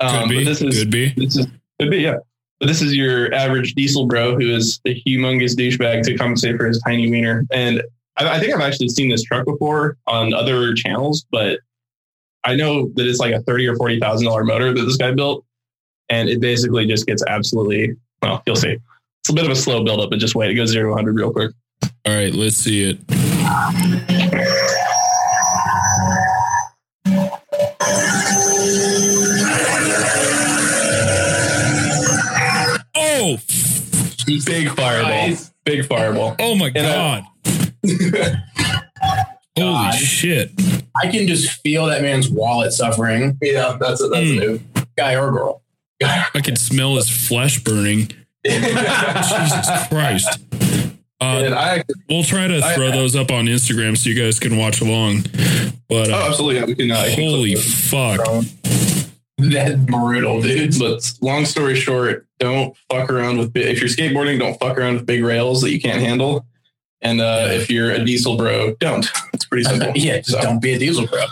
Could 0.00 0.06
Um, 0.08 0.28
be. 0.28 0.36
but 0.36 0.44
this 0.44 0.62
is 0.62 0.78
Could 0.78 0.90
be. 0.92 1.08
this 1.16 1.36
is 1.36 1.46
could 1.80 1.90
be 1.90 1.98
yeah. 1.98 2.18
But 2.60 2.66
this 2.68 2.82
is 2.82 2.94
your 2.94 3.34
average 3.34 3.74
diesel 3.74 4.06
bro 4.06 4.36
who 4.38 4.54
is 4.54 4.80
a 4.86 5.02
humongous 5.02 5.56
douchebag 5.56 6.04
to 6.04 6.14
compensate 6.16 6.56
for 6.56 6.66
his 6.66 6.80
tiny 6.86 7.10
wiener. 7.10 7.44
And 7.50 7.82
I, 8.16 8.36
I 8.36 8.38
think 8.38 8.54
I've 8.54 8.60
actually 8.60 8.90
seen 8.90 9.08
this 9.08 9.22
truck 9.24 9.44
before 9.46 9.96
on 10.06 10.32
other 10.32 10.72
channels, 10.74 11.26
but 11.32 11.58
I 12.44 12.54
know 12.54 12.90
that 12.94 13.06
it's 13.06 13.18
like 13.18 13.34
a 13.34 13.40
thirty 13.42 13.66
or 13.66 13.74
forty 13.74 13.98
thousand 13.98 14.26
dollar 14.28 14.44
motor 14.44 14.72
that 14.72 14.82
this 14.84 14.96
guy 14.96 15.10
built, 15.12 15.44
and 16.08 16.28
it 16.28 16.40
basically 16.40 16.86
just 16.86 17.06
gets 17.06 17.24
absolutely 17.26 17.96
well. 18.22 18.40
You'll 18.46 18.54
see. 18.56 18.76
It's 19.22 19.30
a 19.30 19.32
bit 19.32 19.44
of 19.46 19.50
a 19.50 19.56
slow 19.56 19.82
build 19.82 20.00
up, 20.00 20.10
but 20.10 20.20
just 20.20 20.36
wait. 20.36 20.50
It 20.50 20.54
goes 20.54 20.70
zero 20.70 20.84
to 20.84 20.88
one 20.90 20.98
hundred 20.98 21.16
real 21.16 21.32
quick. 21.32 21.50
All 22.10 22.16
right, 22.16 22.34
let's 22.34 22.56
see 22.56 22.82
it. 22.90 22.98
Oh, 32.96 33.38
Big 34.46 34.68
fireball. 34.70 35.36
Big 35.64 35.86
fireball. 35.86 36.36
oh 36.38 36.54
my 36.54 36.68
And, 36.74 36.78
uh, 36.86 37.20
god! 37.22 37.24
Holy 39.58 39.72
God. 39.72 39.94
shit! 39.94 40.50
I 41.02 41.08
can 41.08 41.26
just 41.26 41.50
feel 41.62 41.86
that 41.86 42.02
man's 42.02 42.28
wallet 42.30 42.72
suffering, 42.72 43.38
Yeah, 43.42 43.76
that's 43.80 44.00
a, 44.02 44.08
that's 44.08 44.26
Mm. 44.26 44.42
a 44.42 44.46
move. 44.46 44.62
guy 44.96 45.16
or 45.16 45.30
girl. 45.30 45.62
I 46.02 46.40
can 46.42 46.56
smell 46.56 46.96
his 46.96 47.10
flesh 47.10 47.62
burning. 47.62 48.10
Jesus 48.46 49.88
Christ! 49.88 50.38
And 51.22 51.54
Uh, 51.54 51.58
I 51.58 51.82
we'll 52.08 52.24
try 52.24 52.48
to 52.48 52.58
I- 52.64 52.74
throw 52.74 52.90
those 52.90 53.14
up 53.14 53.30
on 53.30 53.46
Instagram 53.46 53.96
so 53.96 54.08
you 54.10 54.20
guys 54.20 54.38
can 54.38 54.56
watch 54.56 54.80
along. 54.80 55.24
But 55.88 56.10
oh, 56.10 56.14
uh, 56.14 56.26
absolutely. 56.28 56.56
Yeah, 56.60 56.64
we 56.66 56.74
can. 56.74 56.90
Uh, 56.90 56.98
I 56.98 57.14
can 57.14 57.24
holy 57.24 57.54
fuck! 57.56 58.20
That's 59.38 59.74
brutal, 59.74 60.40
dude. 60.42 60.78
But 60.78 61.10
long 61.20 61.44
story 61.46 61.74
short, 61.74 62.26
don't 62.38 62.76
fuck 62.90 63.10
around 63.10 63.38
with. 63.38 63.52
bi- 63.52 63.60
If 63.60 63.80
you're 63.80 63.88
skateboarding, 63.88 64.38
don't 64.38 64.58
fuck 64.58 64.78
around 64.78 64.94
with 64.94 65.06
big 65.06 65.22
rails 65.24 65.60
that 65.62 65.70
you 65.72 65.80
can't 65.80 66.00
handle. 66.00 66.46
And 67.02 67.20
uh, 67.20 67.48
if 67.50 67.70
you're 67.70 67.90
a 67.90 68.04
diesel 68.04 68.36
bro, 68.36 68.74
don't. 68.80 69.10
It's 69.32 69.46
pretty 69.46 69.64
simple. 69.64 69.92
yeah, 69.94 70.18
just 70.18 70.30
So- 70.32 70.40
don't 70.42 70.60
be 70.60 70.72
a 70.74 70.78
diesel 70.78 71.06
bro. 71.06 71.24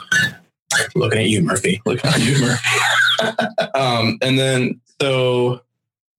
Looking 0.95 1.21
at 1.21 1.26
you, 1.28 1.42
Murphy. 1.42 1.80
Looking 1.87 2.11
at 2.11 2.16
humor. 2.21 2.57
um, 3.75 4.18
and 4.23 4.38
then 4.38 4.80
so 5.00 5.62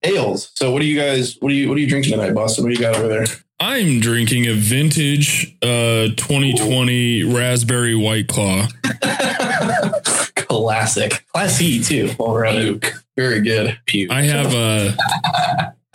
ales. 0.02 0.50
So 0.54 0.70
what 0.70 0.80
do 0.82 0.86
you 0.86 0.98
guys? 0.98 1.36
What 1.40 1.50
do 1.50 1.54
you? 1.54 1.68
What 1.68 1.76
are 1.76 1.80
you 1.80 1.86
drinking 1.88 2.12
tonight, 2.12 2.32
Boston? 2.34 2.64
What 2.64 2.70
do 2.72 2.74
you 2.74 2.80
got 2.80 2.96
over 2.96 3.08
there? 3.08 3.26
I'm 3.60 4.00
drinking 4.00 4.46
a 4.46 4.54
vintage 4.54 5.54
uh 5.62 6.08
2020 6.16 7.24
raspberry 7.24 7.94
white 7.94 8.26
claw. 8.26 8.66
Classic. 10.34 11.24
Classy, 11.32 11.80
too. 11.80 12.10
Over 12.18 12.46
at 12.46 12.54
Luke. 12.54 12.92
Very 13.16 13.40
good. 13.42 13.78
I 14.10 14.22
have 14.22 14.54
a, 14.54 14.96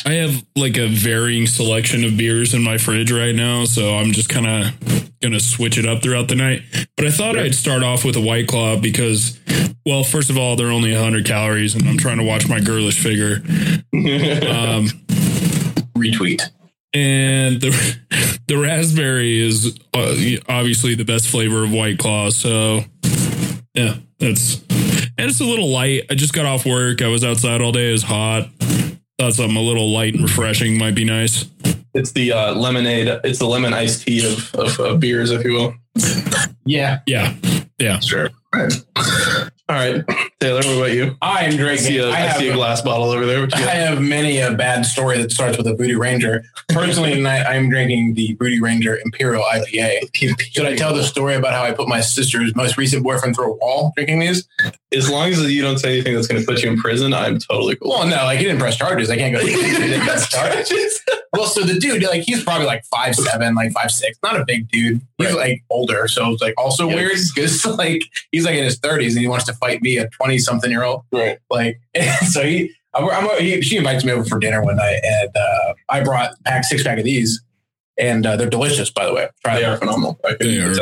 I 0.06 0.14
have 0.14 0.46
like 0.56 0.78
a 0.78 0.88
varying 0.88 1.48
selection 1.48 2.04
of 2.04 2.16
beers 2.18 2.54
in 2.54 2.64
my 2.64 2.78
fridge 2.78 3.12
right 3.12 3.34
now, 3.34 3.66
so 3.66 3.96
I'm 3.96 4.12
just 4.12 4.30
kind 4.30 4.46
of 4.46 5.12
gonna 5.22 5.40
switch 5.40 5.78
it 5.78 5.86
up 5.88 6.04
throughout 6.04 6.28
the 6.28 6.36
night. 6.36 6.62
But 6.96 7.08
I 7.08 7.12
thought 7.12 7.38
I'd 7.38 7.56
start 7.56 7.82
off 7.84 8.06
with 8.06 8.16
a 8.16 8.22
White 8.22 8.48
Claw 8.48 8.80
because, 8.80 9.40
well, 9.86 10.04
first 10.04 10.30
of 10.30 10.38
all, 10.38 10.56
they're 10.56 10.72
only 10.72 10.94
100 10.94 11.26
calories, 11.26 11.74
and 11.74 11.88
I'm 11.88 11.98
trying 11.98 12.18
to 12.18 12.24
watch 12.24 12.48
my 12.48 12.60
girlish 12.60 13.02
figure. 13.02 13.42
Um, 13.96 14.88
Retweet. 15.98 16.42
And 16.96 17.60
the 17.60 18.40
the 18.48 18.58
raspberry 18.58 19.40
is 19.40 19.78
uh, 19.94 20.16
obviously 20.48 20.96
the 20.96 21.04
best 21.04 21.28
flavor 21.28 21.64
of 21.64 21.72
White 21.72 22.00
Claw. 22.00 22.30
So 22.30 22.82
yeah, 23.74 23.98
that's 24.18 24.64
and 25.18 25.30
it's 25.30 25.42
a 25.42 25.46
little 25.46 25.70
light. 25.70 26.04
I 26.10 26.16
just 26.16 26.34
got 26.34 26.46
off 26.46 26.66
work. 26.66 27.02
I 27.02 27.10
was 27.10 27.24
outside 27.24 27.62
all 27.62 27.72
day. 27.72 27.90
It 27.90 27.92
was 27.92 28.04
hot. 28.04 28.50
Thought 29.20 29.34
something 29.34 29.58
a 29.58 29.62
little 29.62 29.92
light 29.92 30.14
and 30.14 30.24
refreshing 30.24 30.78
might 30.78 30.96
be 30.96 31.06
nice. 31.06 31.46
It's 31.94 32.12
the 32.12 32.34
uh, 32.34 32.54
lemonade. 32.56 33.08
It's 33.24 33.40
the 33.40 33.46
lemon 33.46 33.74
iced 33.74 34.06
tea 34.06 34.26
of, 34.26 34.54
of, 34.56 34.80
of 34.80 35.00
beers, 35.00 35.32
if 35.32 35.46
you 35.46 35.54
will. 35.54 35.76
Yeah, 36.66 37.00
Yeah, 37.06 37.36
yeah. 37.80 38.00
Sure. 38.00 38.30
All 38.54 38.68
right, 39.70 40.04
Taylor. 40.46 40.62
What 40.64 40.78
about 40.78 40.92
you? 40.94 41.18
I 41.22 41.46
am 41.46 41.54
I 41.54 41.58
drinking. 41.58 41.86
see 41.88 41.98
a, 41.98 42.10
I 42.10 42.28
I 42.28 42.34
see 42.34 42.50
a 42.50 42.54
glass 42.54 42.82
bottle 42.82 43.10
over 43.10 43.26
there. 43.26 43.48
I 43.54 43.60
have 43.60 44.02
many 44.02 44.40
a 44.40 44.54
bad 44.54 44.86
story 44.86 45.18
that 45.18 45.32
starts 45.32 45.58
with 45.58 45.68
a 45.68 45.76
Voodoo 45.76 45.98
Ranger. 45.98 46.44
Personally, 46.70 47.14
tonight 47.16 47.44
I'm 47.46 47.70
drinking 47.70 48.14
the 48.14 48.34
Voodoo 48.40 48.62
Ranger 48.62 48.98
Imperial 49.04 49.44
IPA. 49.44 50.16
Should 50.54 50.66
I 50.66 50.76
tell 50.76 50.94
the 50.94 51.04
story 51.04 51.36
about 51.36 51.54
how 51.54 51.64
I 51.64 51.72
put 51.72 51.88
my 51.88 52.02
sister's 52.02 52.56
most 52.56 52.78
recent 52.78 53.04
boyfriend 53.04 53.36
through 53.36 53.54
a 53.54 53.58
wall 53.58 53.92
drinking 53.96 54.20
these? 54.20 54.48
As 54.94 55.10
long 55.10 55.30
as 55.30 55.42
you 55.52 55.62
don't 55.62 55.78
say 55.78 55.94
anything 55.94 56.14
that's 56.16 56.28
going 56.28 56.40
to 56.40 56.48
put 56.48 56.64
you 56.64 56.72
in 56.72 56.78
prison, 56.78 57.14
I'm 57.14 57.40
totally 57.40 57.76
cool. 57.76 57.90
Well, 57.90 58.08
no, 58.08 58.16
like 58.24 58.38
he 58.40 58.46
didn't 58.46 58.60
press 58.60 58.78
charges. 58.78 59.10
I 59.10 59.18
can't 59.18 59.36
go. 59.36 59.42
He 59.46 59.56
didn't 59.56 60.02
press 60.02 60.30
charges. 60.32 61.02
Well, 61.34 61.48
so 61.48 61.62
the 61.64 61.78
dude, 61.78 62.02
like, 62.04 62.22
he's 62.22 62.44
probably 62.46 62.66
like 62.66 62.86
five 62.86 63.14
seven, 63.16 63.56
like 63.56 63.74
five 63.74 63.92
six, 63.92 64.18
not 64.24 64.40
a 64.40 64.46
big 64.46 64.70
dude. 64.70 65.02
He's 65.18 65.28
Right. 65.28 65.36
like 65.36 65.64
older, 65.70 66.08
so 66.08 66.32
it's 66.32 66.42
like 66.42 66.54
also 66.58 66.88
Yikes. 66.88 66.96
weird 66.96 67.18
because 67.36 67.66
like 67.78 68.04
he's 68.32 68.46
like 68.46 68.56
in 68.56 68.64
his 68.64 68.78
thirties 68.80 69.16
and 69.16 69.22
he 69.22 69.28
wants 69.28 69.46
to 69.46 69.54
fight 69.54 69.82
me, 69.82 69.98
a 69.98 70.08
twenty 70.10 70.35
something 70.40 70.70
year 70.72 70.84
old. 70.84 71.04
Right. 71.12 71.38
Like, 71.50 71.80
so 72.28 72.44
he, 72.44 72.72
I'm, 72.94 73.10
I'm, 73.10 73.40
he, 73.42 73.62
she 73.62 73.78
invites 73.78 74.04
me 74.06 74.12
over 74.14 74.24
for 74.26 74.40
dinner 74.40 74.64
one 74.64 74.78
night, 74.78 75.00
and 75.04 75.30
uh, 75.36 75.74
I 75.90 76.02
brought 76.02 76.32
pack 76.46 76.64
six 76.64 76.84
pack 76.84 76.98
of 76.98 77.04
these, 77.06 77.42
and 78.00 78.26
uh, 78.26 78.36
they're 78.38 78.50
delicious, 78.50 78.90
by 78.90 79.06
the 79.06 79.14
way. 79.14 79.28
Try 79.44 79.60
they 79.60 79.66
are 79.66 79.78
phenomenal. 79.78 80.20
I 80.26 80.36
They 80.40 80.60
are. 80.60 80.74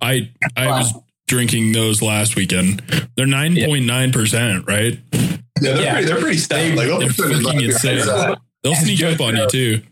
I 0.00 0.30
I 0.56 0.66
Wow. 0.66 0.78
was 0.78 0.94
drinking 1.28 1.72
those 1.72 2.00
last 2.02 2.36
weekend. 2.36 2.80
They're 3.16 3.26
nine 3.26 3.56
point 3.64 3.84
nine 3.86 4.12
percent, 4.12 4.66
right? 4.66 4.98
Yeah, 5.12 5.72
they're 5.74 5.82
Yeah. 5.82 5.92
pretty. 5.94 6.06
They're 6.06 6.20
pretty 6.20 6.38
stout. 6.38 6.74
Like, 6.76 6.98
They're 7.00 7.08
fucking 7.10 7.60
insane. 7.62 8.36
They'll 8.62 8.74
sneak 8.74 9.02
up 9.02 9.20
on 9.20 9.36
you 9.36 9.48
too. 9.48 9.82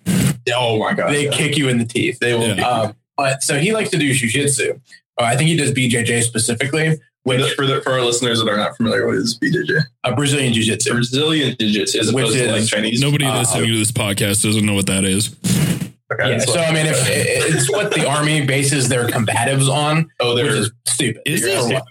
Oh 0.54 0.78
my 0.78 0.92
god. 0.94 1.10
They 1.12 1.28
kick 1.28 1.56
you 1.56 1.68
in 1.68 1.78
the 1.78 1.84
teeth. 1.86 2.18
They 2.20 2.34
will. 2.34 2.56
Yeah. 2.56 2.68
Um, 2.68 2.94
but 3.16 3.42
so 3.42 3.58
he 3.58 3.72
likes 3.72 3.90
to 3.90 3.96
do 3.98 4.10
jujitsu. 4.10 4.80
Uh, 5.18 5.24
I 5.24 5.36
think 5.36 5.48
he 5.48 5.56
does 5.56 5.70
BJJ 5.72 6.22
specifically, 6.22 6.88
For, 6.90 6.98
which 7.24 7.40
the, 7.40 7.48
for, 7.56 7.66
the, 7.66 7.80
for 7.82 7.92
our 7.92 8.02
listeners 8.02 8.38
that 8.42 8.48
are 8.48 8.56
not 8.56 8.76
familiar, 8.76 9.06
what 9.06 9.16
is 9.16 9.38
BJJ? 9.38 9.82
uh, 10.04 10.14
Brazilian 10.14 10.52
jiu-jitsu. 10.54 10.92
Brazilian 10.92 11.56
digits 11.58 11.94
as 11.96 12.12
Which 12.12 12.22
opposed 12.24 12.38
to 12.38 12.44
is- 12.44 12.52
like 12.52 12.66
Chinese. 12.70 13.00
Nobody 13.00 13.24
Uh, 13.26 13.38
listening 13.38 13.66
to 13.70 13.76
this 13.78 13.90
podcast 13.92 14.42
doesn't 14.42 14.64
know 14.64 14.74
what 14.74 14.86
that 14.86 15.04
is. 15.04 15.34
Okay, 16.12 16.30
Yeah, 16.32 16.38
so 16.38 16.60
I 16.60 16.72
mean, 16.72 16.86
if 16.86 16.96
it's 17.08 17.70
what 17.70 17.92
the 17.92 18.06
army 18.06 18.44
bases 18.46 18.88
their 18.88 19.06
combatives 19.08 19.68
on, 19.68 20.10
oh, 20.20 20.34
which 20.34 20.44
they're 20.44 20.54
is 20.56 20.70
stupid. 20.86 21.22
Is 21.26 21.40
You're 21.40 21.50
it? 21.50 21.60
yeah. 21.72 21.82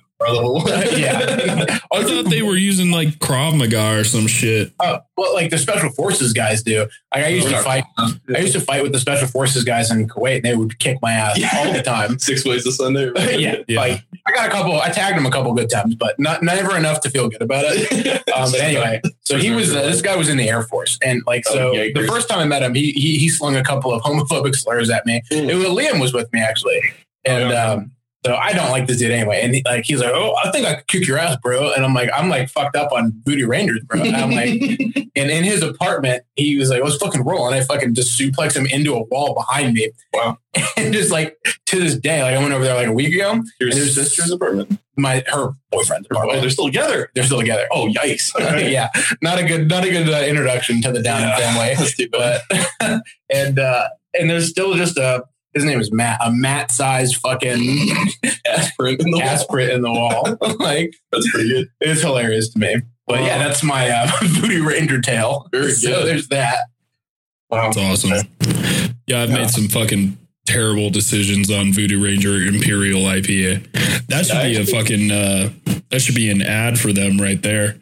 I 1.92 2.04
thought 2.04 2.30
they 2.30 2.42
were 2.42 2.56
using 2.56 2.92
like 2.92 3.10
Krav 3.20 3.58
Maga 3.58 4.00
or 4.00 4.04
some 4.06 4.28
shit. 4.28 4.72
Uh, 4.80 5.00
well, 5.18 5.34
like 5.34 5.50
the 5.50 5.58
special 5.58 5.90
forces 5.90 6.32
guys 6.32 6.64
do. 6.64 6.88
Like 7.14 7.26
I 7.26 7.28
used 7.28 7.50
to 7.50 7.58
fight. 7.62 7.84
I 7.98 8.40
used 8.40 8.54
to 8.54 8.62
fight 8.62 8.84
with 8.84 8.94
the 8.94 9.00
special 9.00 9.28
forces 9.28 9.64
guys 9.66 9.92
in 9.92 10.08
Kuwait. 10.08 10.38
and 10.38 10.46
They 10.46 10.56
would 10.56 10.80
kick 10.80 11.00
my 11.02 11.12
ass 11.12 11.38
Yeah. 11.38 11.50
all 11.56 11.74
the 11.74 11.82
time. 11.82 12.20
Six 12.20 12.46
ways 12.46 12.64
to 12.64 12.72
Sunday. 12.72 13.12
yeah, 13.38 13.58
Yeah. 13.68 13.80
like 13.80 14.04
I 14.26 14.32
got 14.32 14.48
a 14.48 14.52
couple. 14.52 14.80
I 14.80 14.90
tagged 14.90 15.18
him 15.18 15.26
a 15.26 15.32
couple 15.32 15.54
good 15.54 15.70
times, 15.70 15.96
but 15.96 16.18
not 16.20 16.44
never 16.44 16.78
enough 16.78 17.02
to 17.02 17.10
feel 17.10 17.28
good 17.30 17.42
about 17.42 17.66
it. 17.68 18.24
Um, 18.34 18.50
but 18.52 18.62
anyway, 18.62 19.00
so 19.22 19.38
he 19.38 19.52
was. 19.52 19.76
Uh, 19.76 19.84
this 19.84 20.02
guy 20.02 20.16
was 20.16 20.28
in 20.28 20.38
the 20.38 20.50
Air 20.50 20.64
Force, 20.64 20.98
and 21.04 21.22
like 21.28 21.46
so, 21.46 21.70
Oh, 21.70 21.74
the 21.94 22.08
first 22.08 22.28
time 22.28 22.40
I 22.40 22.46
met 22.46 22.64
him, 22.64 22.74
he 22.74 22.92
he, 22.94 23.20
he 23.20 23.30
slung 23.30 23.56
a 23.56 23.64
couple 23.64 23.94
of 23.94 24.02
homophobic 24.02 24.56
slurs 24.56 24.90
at 24.90 25.06
me. 25.06 25.22
Mm. 25.32 25.50
It 25.50 25.56
was 25.56 25.68
Liam 25.68 26.02
was 26.02 26.14
with 26.14 26.32
me 26.34 26.40
actually, 26.40 26.82
and 27.26 27.44
Oh, 27.44 27.50
yeah. 27.52 27.72
um, 27.74 27.92
so 28.26 28.36
I 28.36 28.54
don't 28.54 28.72
like 28.72 28.88
this 28.88 29.00
dude 29.00 29.12
anyway. 29.12 29.42
And 29.44 29.56
he, 29.56 29.62
like 29.66 29.86
he's 29.86 30.00
like, 30.00 30.12
oh, 30.14 30.36
I 30.44 30.52
think 30.52 30.66
I 30.66 30.76
could 30.76 30.88
kick 30.88 31.08
your 31.08 31.18
ass, 31.18 31.38
bro. 31.42 31.72
And 31.74 31.86
I'm 31.86 31.94
like, 31.94 32.10
I'm 32.16 32.30
like 32.30 32.50
fucked 32.50 32.76
up 32.76 32.92
on 32.92 33.12
Booty 33.26 33.44
Rangers, 33.44 33.82
bro. 33.86 34.02
And 34.02 34.16
I'm 34.16 34.32
like, 34.32 34.60
and 35.16 35.30
in 35.32 35.44
his 35.44 35.62
apartment, 35.64 36.24
he 36.36 36.58
was 36.58 36.70
like, 36.70 36.84
let's 36.84 36.98
fucking 36.98 37.24
roll, 37.24 37.48
and 37.48 37.56
I 37.56 37.62
fucking 37.64 37.94
just 37.96 38.18
suplex 38.20 38.56
him 38.56 38.66
into 38.68 38.94
a 38.94 39.04
wall 39.04 39.34
behind 39.34 39.74
me. 39.74 39.92
Wow. 40.14 40.38
And 40.78 40.94
just 40.94 41.12
like 41.12 41.36
to 41.68 41.80
this 41.80 41.96
day, 41.98 42.22
like 42.22 42.36
I 42.36 42.40
went 42.40 42.54
over 42.54 42.64
there 42.64 42.76
like 42.76 42.88
a 42.88 42.94
week 42.94 43.16
ago. 43.16 43.42
Your 43.60 43.72
sister's 43.72 44.30
apartment. 44.30 44.80
My 44.98 45.24
her 45.28 45.50
boyfriend's 45.72 46.08
Oh, 46.14 46.40
they're 46.40 46.50
still 46.52 46.66
together. 46.68 47.10
They're 47.16 47.24
still 47.24 47.40
together. 47.40 47.68
Oh, 47.72 47.88
yikes. 47.88 48.36
Okay. 48.36 48.72
yeah, 48.72 48.90
not 49.24 49.40
a 49.40 49.44
good, 49.44 49.68
not 49.68 49.84
a 49.84 49.90
good 49.90 50.08
uh, 50.10 50.24
introduction 50.28 50.82
to 50.84 50.92
the 50.92 51.02
Down 51.02 51.22
Yeah. 51.22 51.38
family. 51.38 51.74
That's 51.76 51.98
too 51.98 52.10
bad. 52.10 52.42
But 52.80 53.02
and 53.32 53.58
uh, 53.58 53.88
and 54.20 54.30
there's 54.30 54.50
still 54.50 54.76
just 54.76 54.98
a 54.98 55.24
his 55.54 55.64
name 55.66 55.80
is 55.80 55.92
Matt, 55.92 56.20
a 56.24 56.32
Matt 56.32 56.72
sized 56.72 57.18
fucking 57.18 57.90
Aspirin 58.46 58.98
in 59.00 59.12
the 59.12 59.18
wall. 59.18 59.22
aspirate 59.28 59.70
in 59.70 59.82
the 59.82 59.92
wall. 59.92 60.38
like 60.60 60.96
That's 61.12 61.30
pretty 61.32 61.50
good. 61.50 61.68
it's 61.82 62.02
hilarious 62.02 62.50
to 62.54 62.60
me. 62.60 62.76
But 63.08 63.22
yeah, 63.22 63.38
that's 63.38 63.64
my 63.64 63.90
uh, 63.90 64.08
Voodoo 64.22 64.66
Ranger 64.66 65.02
tale. 65.02 65.48
Very 65.52 65.72
So 65.72 65.90
good. 65.90 66.08
there's 66.08 66.28
that. 66.30 66.58
Wow. 67.50 67.70
It's 67.70 67.78
awesome. 67.78 68.28
Yeah, 69.08 69.22
I've 69.24 69.30
made 69.32 69.50
some 69.50 69.68
fucking 69.68 70.18
terrible 70.46 70.90
decisions 70.90 71.52
on 71.52 71.72
Voodoo 71.74 72.04
Ranger 72.04 72.36
Imperial 72.38 73.02
IPA. 73.02 73.72
That 74.08 74.26
should 74.26 74.42
be 74.44 74.56
a 74.58 74.66
fucking 74.66 75.12
uh 75.12 75.50
that 75.90 76.00
should 76.02 76.16
be 76.16 76.30
an 76.32 76.42
ad 76.42 76.80
for 76.80 76.92
them 76.92 77.20
right 77.22 77.42
there. 77.42 77.78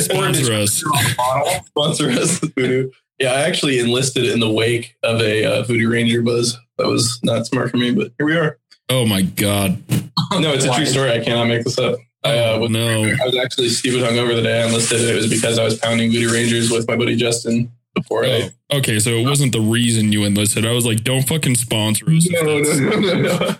Sponsor 0.00 0.52
us. 0.54 0.82
Sponsor 1.66 2.10
us, 2.10 2.38
Voodoo. 2.40 2.90
Yeah, 3.18 3.32
I 3.32 3.42
actually 3.42 3.78
enlisted 3.78 4.26
in 4.26 4.40
the 4.40 4.50
wake 4.50 4.96
of 5.02 5.20
a 5.20 5.44
uh, 5.44 5.62
Voodoo 5.62 5.88
Ranger 5.90 6.22
buzz. 6.22 6.58
That 6.78 6.86
was 6.88 7.18
not 7.22 7.46
smart 7.46 7.70
for 7.70 7.78
me, 7.78 7.92
but 7.92 8.12
here 8.18 8.26
we 8.26 8.36
are. 8.36 8.58
Oh 8.90 9.06
my 9.06 9.22
god. 9.22 9.82
No, 10.32 10.52
it's 10.52 10.64
a 10.64 10.72
true 10.74 10.86
story. 10.86 11.10
I 11.12 11.20
cannot 11.24 11.46
make 11.48 11.64
this 11.64 11.78
up. 11.78 11.98
I, 12.24 12.38
uh, 12.38 12.42
Oh 12.56 12.60
was- 12.60 12.70
no. 12.70 13.04
I 13.04 13.24
was 13.24 13.36
actually 13.36 13.68
stupid 13.70 14.02
hungover 14.02 14.34
the 14.34 14.42
day 14.42 14.62
I 14.62 14.66
enlisted. 14.66 15.00
It 15.00 15.14
was 15.14 15.28
because 15.30 15.58
I 15.58 15.64
was 15.64 15.78
pounding 15.78 16.10
Voodoo 16.12 16.32
Rangers 16.32 16.70
with 16.70 16.86
my 16.88 16.96
buddy 16.96 17.16
Justin 17.16 17.72
before 17.94 18.24
I. 18.24 18.50
Oh, 18.70 18.78
okay, 18.78 18.98
so 18.98 19.10
it 19.10 19.24
wasn't 19.24 19.52
the 19.52 19.60
reason 19.60 20.12
you 20.12 20.24
enlisted. 20.24 20.66
I 20.66 20.72
was 20.72 20.84
like, 20.84 21.02
don't 21.02 21.22
fucking 21.26 21.54
sponsor 21.54 22.04
us. 22.10 22.28
No, 22.30 22.42
no, 22.42 22.58
no, 22.58 23.00
no, 23.00 23.22
no. 23.22 23.56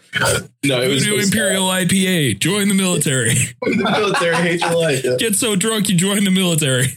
No, 0.64 0.82
it 0.82 0.88
was, 0.88 1.04
Voodoo 1.04 1.14
it 1.14 1.16
was 1.16 1.26
Imperial 1.32 1.64
IPA. 1.68 2.38
Join 2.40 2.68
the 2.68 2.74
military. 2.74 3.34
the 3.62 3.76
military 3.98 4.36
hate 4.36 4.60
your 4.60 4.74
life. 4.74 5.02
Yeah. 5.04 5.16
Get 5.18 5.34
so 5.36 5.56
drunk 5.56 5.88
you 5.88 5.96
join 5.96 6.24
the 6.24 6.30
military. 6.30 6.88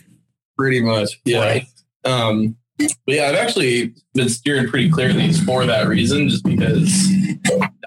Pretty 0.57 0.81
much. 0.81 1.19
Yeah. 1.23 1.39
Right. 1.39 1.65
Um, 2.09 2.55
but 2.77 3.15
yeah, 3.15 3.25
I've 3.25 3.35
actually 3.35 3.93
been 4.13 4.29
steering 4.29 4.67
pretty 4.69 4.89
clear 4.89 5.09
of 5.09 5.15
these 5.17 5.43
for 5.43 5.65
that 5.65 5.87
reason, 5.87 6.29
just 6.29 6.45
because 6.45 7.09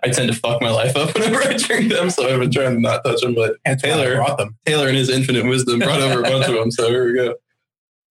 I 0.04 0.10
tend 0.10 0.30
to 0.30 0.38
fuck 0.38 0.60
my 0.60 0.70
life 0.70 0.94
up 0.96 1.14
whenever 1.14 1.42
I 1.42 1.56
drink 1.56 1.90
them. 1.90 2.10
So 2.10 2.28
I've 2.28 2.40
been 2.40 2.50
trying 2.50 2.74
to 2.74 2.80
not 2.80 3.02
touch 3.04 3.22
them. 3.22 3.34
But 3.34 3.56
And 3.64 3.80
Taylor- 3.80 4.16
brought 4.16 4.36
them. 4.38 4.56
Taylor, 4.66 4.88
in 4.88 4.94
his 4.94 5.08
infinite 5.08 5.46
wisdom, 5.46 5.78
brought 5.78 6.00
over 6.02 6.20
a 6.20 6.22
bunch 6.22 6.46
of 6.46 6.54
them. 6.54 6.70
So 6.70 6.88
here 6.90 7.06
we 7.06 7.14
go. 7.14 7.34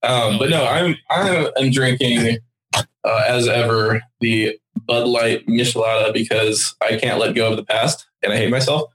Um, 0.03 0.39
but 0.39 0.49
no, 0.49 0.65
I'm 0.65 0.95
I 1.11 1.51
am 1.57 1.69
drinking 1.69 2.39
uh, 2.75 3.23
as 3.27 3.47
ever 3.47 4.01
the 4.19 4.57
Bud 4.87 5.07
Light 5.07 5.45
Michelada 5.45 6.11
because 6.11 6.75
I 6.81 6.97
can't 6.97 7.19
let 7.19 7.35
go 7.35 7.51
of 7.51 7.57
the 7.57 7.63
past 7.65 8.07
and 8.23 8.33
I 8.33 8.37
hate 8.37 8.49
myself. 8.49 8.91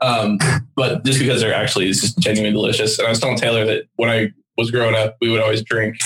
Um, 0.00 0.38
but 0.74 1.04
just 1.04 1.18
because 1.18 1.42
they're 1.42 1.52
actually 1.54 1.88
it's 1.90 2.00
just 2.00 2.18
genuinely 2.18 2.52
delicious. 2.52 2.98
And 2.98 3.06
I 3.06 3.10
was 3.10 3.20
telling 3.20 3.36
Taylor 3.36 3.66
that 3.66 3.84
when 3.96 4.08
I 4.08 4.32
was 4.56 4.70
growing 4.70 4.94
up, 4.94 5.16
we 5.20 5.28
would 5.30 5.42
always 5.42 5.62
drink 5.62 5.96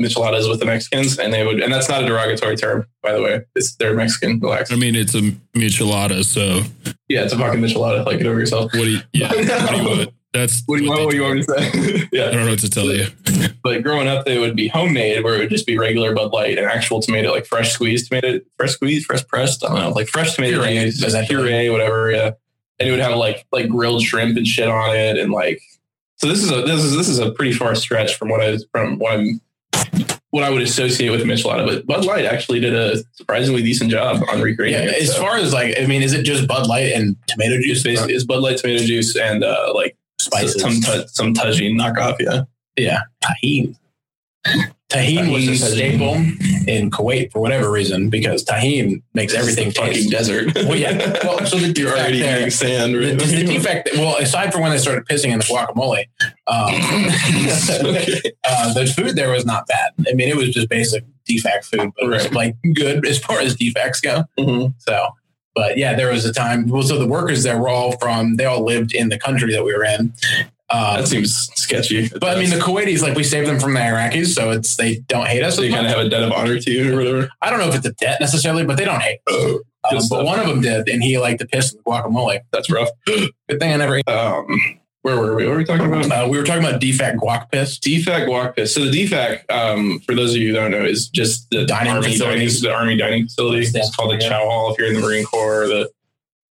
micheladas 0.00 0.48
with 0.48 0.60
the 0.60 0.66
Mexicans, 0.66 1.18
and 1.18 1.32
they 1.32 1.44
would, 1.46 1.60
and 1.60 1.72
that's 1.72 1.88
not 1.88 2.02
a 2.02 2.06
derogatory 2.06 2.56
term, 2.56 2.86
by 3.02 3.12
the 3.12 3.22
way. 3.22 3.40
It's 3.54 3.74
they're 3.76 3.94
Mexican. 3.94 4.38
Relax. 4.40 4.70
I 4.72 4.76
mean, 4.76 4.94
it's 4.94 5.14
a 5.14 5.22
michelada, 5.56 6.24
so 6.24 6.62
Yeah, 7.08 7.24
it's 7.24 7.32
a 7.32 7.38
fucking 7.38 7.60
michelada. 7.60 8.04
Like 8.04 8.18
get 8.18 8.26
over 8.26 8.38
yourself. 8.40 8.64
what 8.72 8.82
do 8.84 8.90
you? 8.90 9.00
Yeah, 9.12 9.28
what 9.28 9.70
do 9.70 9.76
you 9.76 9.88
want? 9.98 10.10
That's 10.32 10.62
What 10.66 10.78
do 10.78 10.84
you 10.84 10.90
what 10.90 10.98
want? 10.98 11.06
What 11.06 11.14
you 11.14 11.22
want 11.22 11.34
me 11.36 11.42
to 11.44 11.52
say? 11.72 12.08
Yeah, 12.12 12.26
I 12.26 12.30
don't 12.32 12.44
know 12.44 12.50
what 12.50 12.58
to 12.60 12.70
tell 12.70 12.92
you. 12.92 13.06
But 13.62 13.82
growing 13.82 14.06
up, 14.06 14.24
they 14.26 14.38
would 14.38 14.54
be 14.54 14.68
homemade, 14.68 15.24
where 15.24 15.34
it 15.34 15.38
would 15.38 15.50
just 15.50 15.66
be 15.66 15.76
regular 15.76 16.14
Bud 16.14 16.30
Light 16.32 16.56
and 16.56 16.66
actual 16.68 17.00
tomato, 17.02 17.30
like 17.32 17.46
fresh 17.46 17.72
squeezed 17.72 18.08
tomato, 18.08 18.38
fresh 18.56 18.72
squeezed, 18.72 19.06
fresh 19.06 19.26
pressed. 19.26 19.64
I 19.64 19.68
don't 19.68 19.78
know, 19.78 19.90
like 19.90 20.06
fresh 20.08 20.34
tomato, 20.36 20.62
Puree, 20.62 20.90
juice, 20.90 21.26
puree, 21.26 21.68
whatever. 21.70 22.12
Yeah, 22.12 22.30
and 22.78 22.88
it 22.88 22.90
would 22.92 23.00
have 23.00 23.16
like 23.16 23.44
like 23.50 23.68
grilled 23.68 24.02
shrimp 24.04 24.36
and 24.36 24.46
shit 24.46 24.68
on 24.68 24.94
it, 24.94 25.16
and 25.18 25.32
like. 25.32 25.60
So 26.18 26.28
this 26.28 26.42
is 26.42 26.50
a 26.50 26.62
this 26.62 26.82
is 26.84 26.96
this 26.96 27.08
is 27.08 27.18
a 27.18 27.32
pretty 27.32 27.52
far 27.52 27.74
stretch 27.74 28.14
from 28.14 28.28
what 28.28 28.40
I 28.40 28.56
from 28.72 28.98
what 28.98 29.14
I'm 29.14 29.40
what 30.36 30.44
I 30.44 30.50
would 30.50 30.60
associate 30.60 31.08
with 31.08 31.22
Michelada, 31.22 31.66
but 31.66 31.86
Bud 31.86 32.04
Light 32.04 32.26
actually 32.26 32.60
did 32.60 32.74
a 32.74 32.98
surprisingly 33.12 33.62
decent 33.62 33.90
job 33.90 34.22
on 34.28 34.36
Yeah, 34.36 34.44
recreating 34.44 34.82
it. 34.82 34.94
as 35.02 35.14
so. 35.14 35.20
far 35.22 35.38
as 35.38 35.54
like, 35.54 35.74
I 35.80 35.86
mean, 35.86 36.02
is 36.02 36.12
it 36.12 36.24
just 36.24 36.46
Bud 36.46 36.66
Light 36.66 36.92
and 36.92 37.16
tomato 37.26 37.54
It's 37.54 37.66
juice? 37.66 37.82
basically 37.82 38.12
it's 38.12 38.24
Bud 38.24 38.42
Light 38.42 38.58
tomato 38.58 38.84
juice 38.84 39.16
and 39.16 39.42
uh, 39.42 39.72
like 39.74 39.96
spices. 40.20 40.60
some 40.60 40.80
ta- 40.82 41.06
some 41.06 41.32
Tajín 41.32 41.72
knockoff. 41.80 42.16
Yeah, 42.20 42.42
yeah, 42.76 43.00
Tajín. 43.24 43.76
Tajín 44.88 45.32
was 45.32 45.48
a 45.48 45.56
staple 45.56 46.14
in 46.68 46.90
Kuwait 46.92 47.32
for 47.32 47.40
whatever 47.40 47.70
reason 47.72 48.08
because 48.08 48.44
Tajín 48.44 49.02
makes 49.14 49.34
everything 49.34 49.72
fucking 49.72 49.92
taste. 49.94 50.10
desert. 50.10 50.54
Well, 50.54 50.76
yeah. 50.76 50.96
Well, 51.24 51.44
so 51.44 51.58
the 51.58 51.72
you're 51.80 51.90
already 51.90 52.20
there- 52.20 52.38
eating 52.38 52.50
sand. 52.50 52.94
The, 52.94 52.98
Right? 53.00 53.18
the 53.18 53.24
DFAC, 53.44 53.98
well, 53.98 54.16
aside 54.18 54.52
from 54.52 54.62
when 54.62 54.70
they 54.70 54.78
started 54.78 55.04
pissing 55.06 55.32
in 55.32 55.40
the 55.40 55.44
guacamole, 55.44 56.04
um, 56.46 56.72
Okay. 57.84 58.20
uh, 58.48 58.72
the 58.74 58.86
food 58.86 59.16
there 59.16 59.30
was 59.30 59.44
not 59.44 59.66
bad. 59.66 59.90
I 60.08 60.12
mean, 60.14 60.28
it 60.28 60.36
was 60.36 60.50
just 60.50 60.68
basic 60.68 61.04
DFAC 61.28 61.64
food, 61.64 61.90
but 61.96 62.04
it 62.04 62.08
was 62.08 62.32
like 62.32 62.54
good 62.74 63.06
as 63.08 63.18
far 63.18 63.40
as 63.40 63.56
DFACs 63.56 64.00
go. 64.02 64.24
Mhm. 64.38 64.72
So, 64.78 65.08
but 65.56 65.76
yeah, 65.78 65.94
there 65.94 66.12
was 66.12 66.24
a 66.24 66.32
time. 66.32 66.68
Well, 66.68 66.82
so 66.82 66.96
the 66.98 67.08
workers 67.08 67.42
there 67.42 67.58
were 67.58 67.68
all 67.70 67.92
from. 67.98 68.36
They 68.36 68.44
all 68.44 68.64
lived 68.64 68.94
in 68.94 69.08
the 69.08 69.18
country 69.18 69.52
that 69.52 69.64
we 69.64 69.74
were 69.74 69.84
in. 69.84 70.12
Um, 70.68 70.96
That 70.96 71.06
seems 71.08 71.32
sketchy. 71.54 72.08
but 72.08 72.36
I 72.36 72.40
mean, 72.40 72.50
the 72.50 72.56
Kuwaitis, 72.56 73.00
like 73.02 73.14
we 73.16 73.22
saved 73.22 73.48
them 73.48 73.60
from 73.60 73.74
the 73.74 73.80
Iraqis, 73.80 74.34
so 74.34 74.50
it's 74.50 74.76
they 74.76 74.96
don't 75.06 75.26
hate 75.26 75.42
us. 75.42 75.56
so 75.56 75.62
you 75.62 75.72
kind 75.72 75.86
of 75.86 75.92
have 75.92 76.04
a 76.04 76.08
debt 76.08 76.22
of 76.24 76.32
honor 76.32 76.58
to 76.58 76.70
you 76.70 76.92
or 76.92 76.96
whatever. 76.96 77.28
I 77.40 77.50
don't 77.50 77.60
know 77.60 77.68
if 77.68 77.76
it's 77.76 77.86
a 77.86 77.92
debt 77.92 78.20
necessarily, 78.20 78.64
but 78.64 78.76
they 78.76 78.84
don't 78.84 79.00
hate. 79.02 79.20
Us. 79.28 79.34
Oh, 79.34 79.60
Um, 79.90 79.98
but 80.10 80.24
one 80.24 80.40
of 80.40 80.48
them 80.48 80.60
did, 80.62 80.88
and 80.88 81.02
he 81.02 81.16
liked 81.18 81.38
to 81.40 81.46
piss 81.46 81.72
the 81.72 81.78
guacamole. 81.86 82.40
That's 82.52 82.68
rough. 82.70 82.88
Good 83.06 83.30
thing 83.60 83.72
I 83.72 83.76
never. 83.76 83.96
ate. 83.98 84.08
Um, 84.08 84.46
where 85.02 85.16
were 85.20 85.36
we? 85.36 85.44
What 85.46 85.52
were 85.52 85.58
we 85.58 85.64
talking 85.64 85.86
about? 85.86 86.10
Uh, 86.10 86.26
we 86.28 86.36
were 86.36 86.42
talking 86.42 86.64
about 86.64 86.80
DFAC 86.80 87.14
guac 87.18 87.48
piss. 87.52 87.78
DFAC 87.78 88.26
walk 88.28 88.56
piss. 88.56 88.74
So 88.74 88.84
the 88.84 88.90
DFAC, 88.90 89.48
um, 89.48 90.00
for 90.00 90.16
those 90.16 90.32
of 90.34 90.38
you 90.38 90.48
who 90.48 90.54
don't 90.54 90.72
know, 90.72 90.84
is 90.84 91.08
just 91.08 91.48
the 91.50 91.64
Dining 91.64 91.92
army 91.92 92.08
facility. 92.10 92.40
dining, 92.40 92.62
the 92.62 92.72
army 92.74 92.96
dining 92.96 93.22
facility. 93.26 93.66
It's 93.72 93.94
called 93.94 94.10
the 94.10 94.18
Chow 94.18 94.40
Hall 94.44 94.72
if 94.72 94.78
you're 94.80 94.88
in 94.88 94.94
the 94.94 95.00
Marine 95.00 95.24
Corps. 95.24 95.68
The 95.68 95.88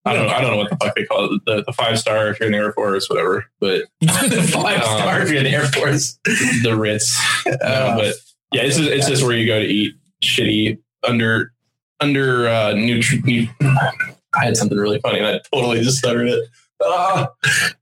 I 0.06 0.12
don't 0.12 0.26
know. 0.26 0.34
I 0.34 0.40
don't 0.40 0.50
know 0.50 0.56
what 0.58 0.70
the 0.70 0.76
fuck 0.76 0.94
they 0.94 1.04
call 1.04 1.32
it. 1.34 1.40
The, 1.46 1.64
the 1.66 1.73
five 1.73 1.99
star 1.99 2.28
if 2.28 2.38
you're 2.38 2.46
in 2.46 2.52
the 2.52 2.58
Air 2.58 2.73
Force, 2.73 3.08
whatever. 3.08 3.46
But 3.61 3.84
the 4.00 4.06
Five 4.52 4.82
Um, 4.82 4.99
star 4.99 5.20
if 5.23 5.28
you're 5.30 5.38
in 5.38 5.44
the 5.44 5.50
Air 5.54 5.66
Force. 5.66 6.18
the 6.25 6.75
Ritz. 6.78 7.18
Uh, 7.46 7.64
Uh, 7.64 7.96
but 7.96 8.14
yeah, 8.52 8.62
it's 8.62 8.76
just, 8.76 8.88
it's 8.90 9.06
just 9.08 9.23
where 9.23 9.37
you 9.37 9.46
go 9.46 9.58
to 9.58 9.66
eat 9.66 9.94
shitty 10.23 10.78
under 11.06 11.52
under 12.00 12.49
uh, 12.49 12.73
nutri- 12.75 13.49
I 13.62 14.44
had 14.44 14.56
something 14.56 14.76
really 14.78 14.99
funny 15.00 15.18
and 15.18 15.26
I 15.26 15.40
totally 15.52 15.82
just 15.82 15.99
stuttered 15.99 16.28
it. 16.28 16.49
Ah. 16.82 17.28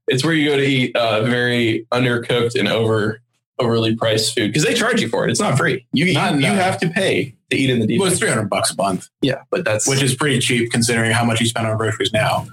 it's 0.07 0.23
where 0.23 0.33
you 0.33 0.47
go 0.49 0.55
to 0.55 0.63
eat 0.63 0.95
uh, 0.95 1.23
very 1.23 1.85
undercooked 1.91 2.57
and 2.57 2.67
over 2.69 3.21
overly 3.63 3.95
priced 3.95 4.35
food 4.35 4.47
because 4.49 4.63
they 4.63 4.73
charge 4.73 5.01
you 5.01 5.07
for 5.09 5.25
it. 5.27 5.31
It's 5.31 5.39
not 5.39 5.57
free. 5.57 5.85
You 5.93 6.05
you, 6.05 6.13
Not- 6.13 6.35
you 6.35 6.41
no. 6.41 6.53
have 6.53 6.77
to 6.81 6.89
pay 6.89 7.35
to 7.49 7.57
eat 7.57 7.69
in 7.69 7.79
the 7.79 7.87
deep. 7.87 7.99
well, 7.99 8.09
it's 8.09 8.19
three 8.19 8.29
hundred 8.29 8.49
bucks 8.49 8.71
a 8.71 8.75
month, 8.75 9.09
yeah, 9.21 9.41
but 9.51 9.63
that's 9.65 9.87
which 9.87 10.01
is 10.03 10.13
pretty 10.15 10.39
cheap 10.39 10.71
considering 10.71 11.11
how 11.11 11.23
much 11.23 11.39
you 11.39 11.45
spend 11.47 11.67
on 11.67 11.77
groceries 11.77 12.11
now. 12.13 12.45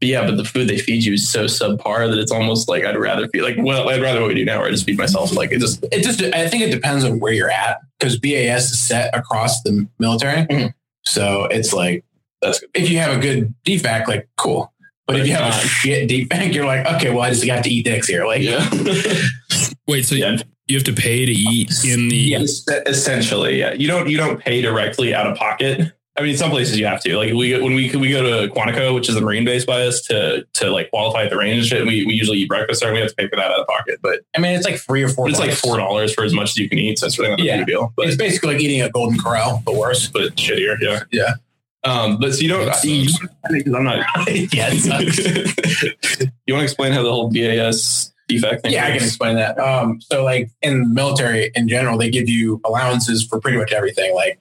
yeah, 0.00 0.24
but 0.26 0.36
the 0.36 0.44
food 0.44 0.68
they 0.68 0.78
feed 0.78 1.04
you 1.04 1.14
is 1.14 1.30
so 1.30 1.44
subpar 1.44 2.08
that 2.10 2.18
it's 2.18 2.32
almost 2.32 2.68
like 2.68 2.84
I'd 2.84 2.96
rather 2.96 3.28
feed 3.28 3.42
like 3.42 3.56
well, 3.58 3.88
I'd 3.88 4.02
rather 4.02 4.20
what 4.20 4.28
we 4.28 4.34
do 4.34 4.44
now 4.44 4.58
where 4.58 4.68
I 4.68 4.70
just 4.70 4.84
feed 4.84 4.98
myself. 4.98 5.32
Like 5.34 5.52
it 5.52 5.60
just 5.60 5.84
It 5.92 6.02
just, 6.02 6.22
I 6.22 6.48
think 6.48 6.62
it 6.62 6.70
depends 6.70 7.04
on 7.04 7.20
where 7.20 7.32
you're 7.32 7.50
at 7.50 7.78
because 7.98 8.18
BAS 8.18 8.70
is 8.70 8.78
set 8.78 9.14
across 9.16 9.62
the 9.62 9.86
military, 9.98 10.42
Mhm. 10.46 10.72
so 11.04 11.44
it's 11.46 11.72
like 11.72 12.04
that's 12.42 12.60
good. 12.60 12.70
if 12.74 12.90
you 12.90 12.98
have 12.98 13.16
a 13.16 13.20
good 13.20 13.54
DFAC, 13.66 14.06
like 14.08 14.28
cool. 14.36 14.72
But 15.06 15.20
if 15.20 15.26
you 15.28 15.34
have 15.34 15.50
a 15.50 15.56
Fine. 15.56 15.66
shit 15.68 16.08
DFAC, 16.10 16.52
you're 16.52 16.64
like, 16.66 16.84
okay, 16.94 17.10
well, 17.10 17.20
I 17.20 17.30
just 17.30 17.44
have 17.44 17.62
to 17.62 17.70
eat 17.70 17.84
dicks 17.84 18.08
here. 18.08 18.26
Like, 18.26 18.42
Yeah. 18.42 18.68
Wait, 19.86 20.04
so 20.04 20.16
Yeah. 20.16 20.38
You 20.66 20.76
have 20.76 20.84
to 20.84 20.92
pay 20.92 21.24
to 21.26 21.32
eat 21.32 21.70
in 21.84 22.08
the. 22.08 22.16
Yes, 22.16 22.64
essentially, 22.86 23.58
yeah. 23.58 23.72
You 23.72 23.86
don't 23.88 24.08
you 24.08 24.16
don't 24.16 24.38
pay 24.40 24.60
directly 24.62 25.14
out 25.14 25.26
of 25.26 25.36
pocket. 25.36 25.92
I 26.18 26.22
mean, 26.22 26.34
some 26.34 26.50
places 26.50 26.78
you 26.78 26.86
have 26.86 27.02
to. 27.02 27.16
Like 27.18 27.34
we 27.34 27.52
when 27.60 27.74
we 27.74 27.94
we 27.94 28.08
go 28.10 28.22
to 28.22 28.52
Quantico, 28.52 28.94
which 28.94 29.08
is 29.08 29.14
the 29.14 29.20
Marine 29.20 29.44
base 29.44 29.66
by 29.66 29.82
us, 29.82 30.00
to 30.06 30.46
to 30.54 30.70
like 30.70 30.88
qualify 30.90 31.24
at 31.24 31.30
the 31.30 31.36
range 31.36 31.58
and 31.58 31.66
shit. 31.66 31.86
We, 31.86 32.06
we 32.06 32.14
usually 32.14 32.38
eat 32.38 32.48
breakfast 32.48 32.80
there. 32.80 32.88
and 32.88 32.94
We 32.96 33.00
have 33.02 33.10
to 33.10 33.16
pay 33.16 33.28
for 33.28 33.36
that 33.36 33.50
out 33.50 33.60
of 33.60 33.66
pocket, 33.66 33.98
but, 34.02 34.20
I 34.34 34.40
mean, 34.40 34.52
it's 34.56 34.64
like 34.64 34.78
three 34.78 35.02
or 35.02 35.08
four. 35.08 35.26
but 35.26 35.32
it's 35.32 35.40
like 35.40 35.52
four 35.52 35.76
dollars 35.76 36.14
for 36.14 36.24
as 36.24 36.32
much 36.32 36.50
as 36.50 36.56
you 36.56 36.68
can 36.70 36.78
eat. 36.78 36.98
So 36.98 37.06
it's 37.06 37.18
really 37.18 37.32
not 37.32 37.40
a 37.40 37.44
Yeah. 37.44 37.56
big 37.58 37.66
deal. 37.66 37.92
But 37.96 38.06
It's 38.06 38.16
basically 38.16 38.54
like 38.54 38.62
eating 38.62 38.80
a 38.80 38.88
Golden 38.88 39.18
Corral, 39.18 39.62
but 39.66 39.74
worse. 39.74 40.08
but 40.08 40.36
shittier, 40.36 40.76
yeah, 40.80 41.00
Yeah. 41.12 41.34
Um, 41.84 42.18
but 42.18 42.34
so 42.34 42.40
you 42.40 42.48
don't. 42.48 42.64
That 42.64 42.82
You, 42.82 43.76
I'm 43.76 43.84
not. 43.84 43.98
yeah, 44.54 44.70
it 44.72 44.80
sucks. 44.80 46.20
you 46.46 46.54
want 46.54 46.60
to 46.60 46.64
explain 46.64 46.92
how 46.92 47.02
the 47.02 47.12
whole 47.12 47.30
BAS 47.30 48.10
DFAC 48.28 48.62
thing? 48.62 48.72
Yeah, 48.72 48.86
I 48.86 48.88
can 48.88 48.96
explain 49.02 49.36
that. 49.36 49.58
Um, 49.58 50.00
so 50.00 50.24
like 50.24 50.50
in 50.62 50.80
the 50.80 50.88
military 50.88 51.50
in 51.54 51.68
general, 51.68 51.96
they 51.98 52.10
give 52.10 52.28
you 52.28 52.60
allowances 52.64 53.24
for 53.24 53.40
pretty 53.40 53.58
much 53.58 53.72
everything. 53.72 54.14
Like, 54.14 54.38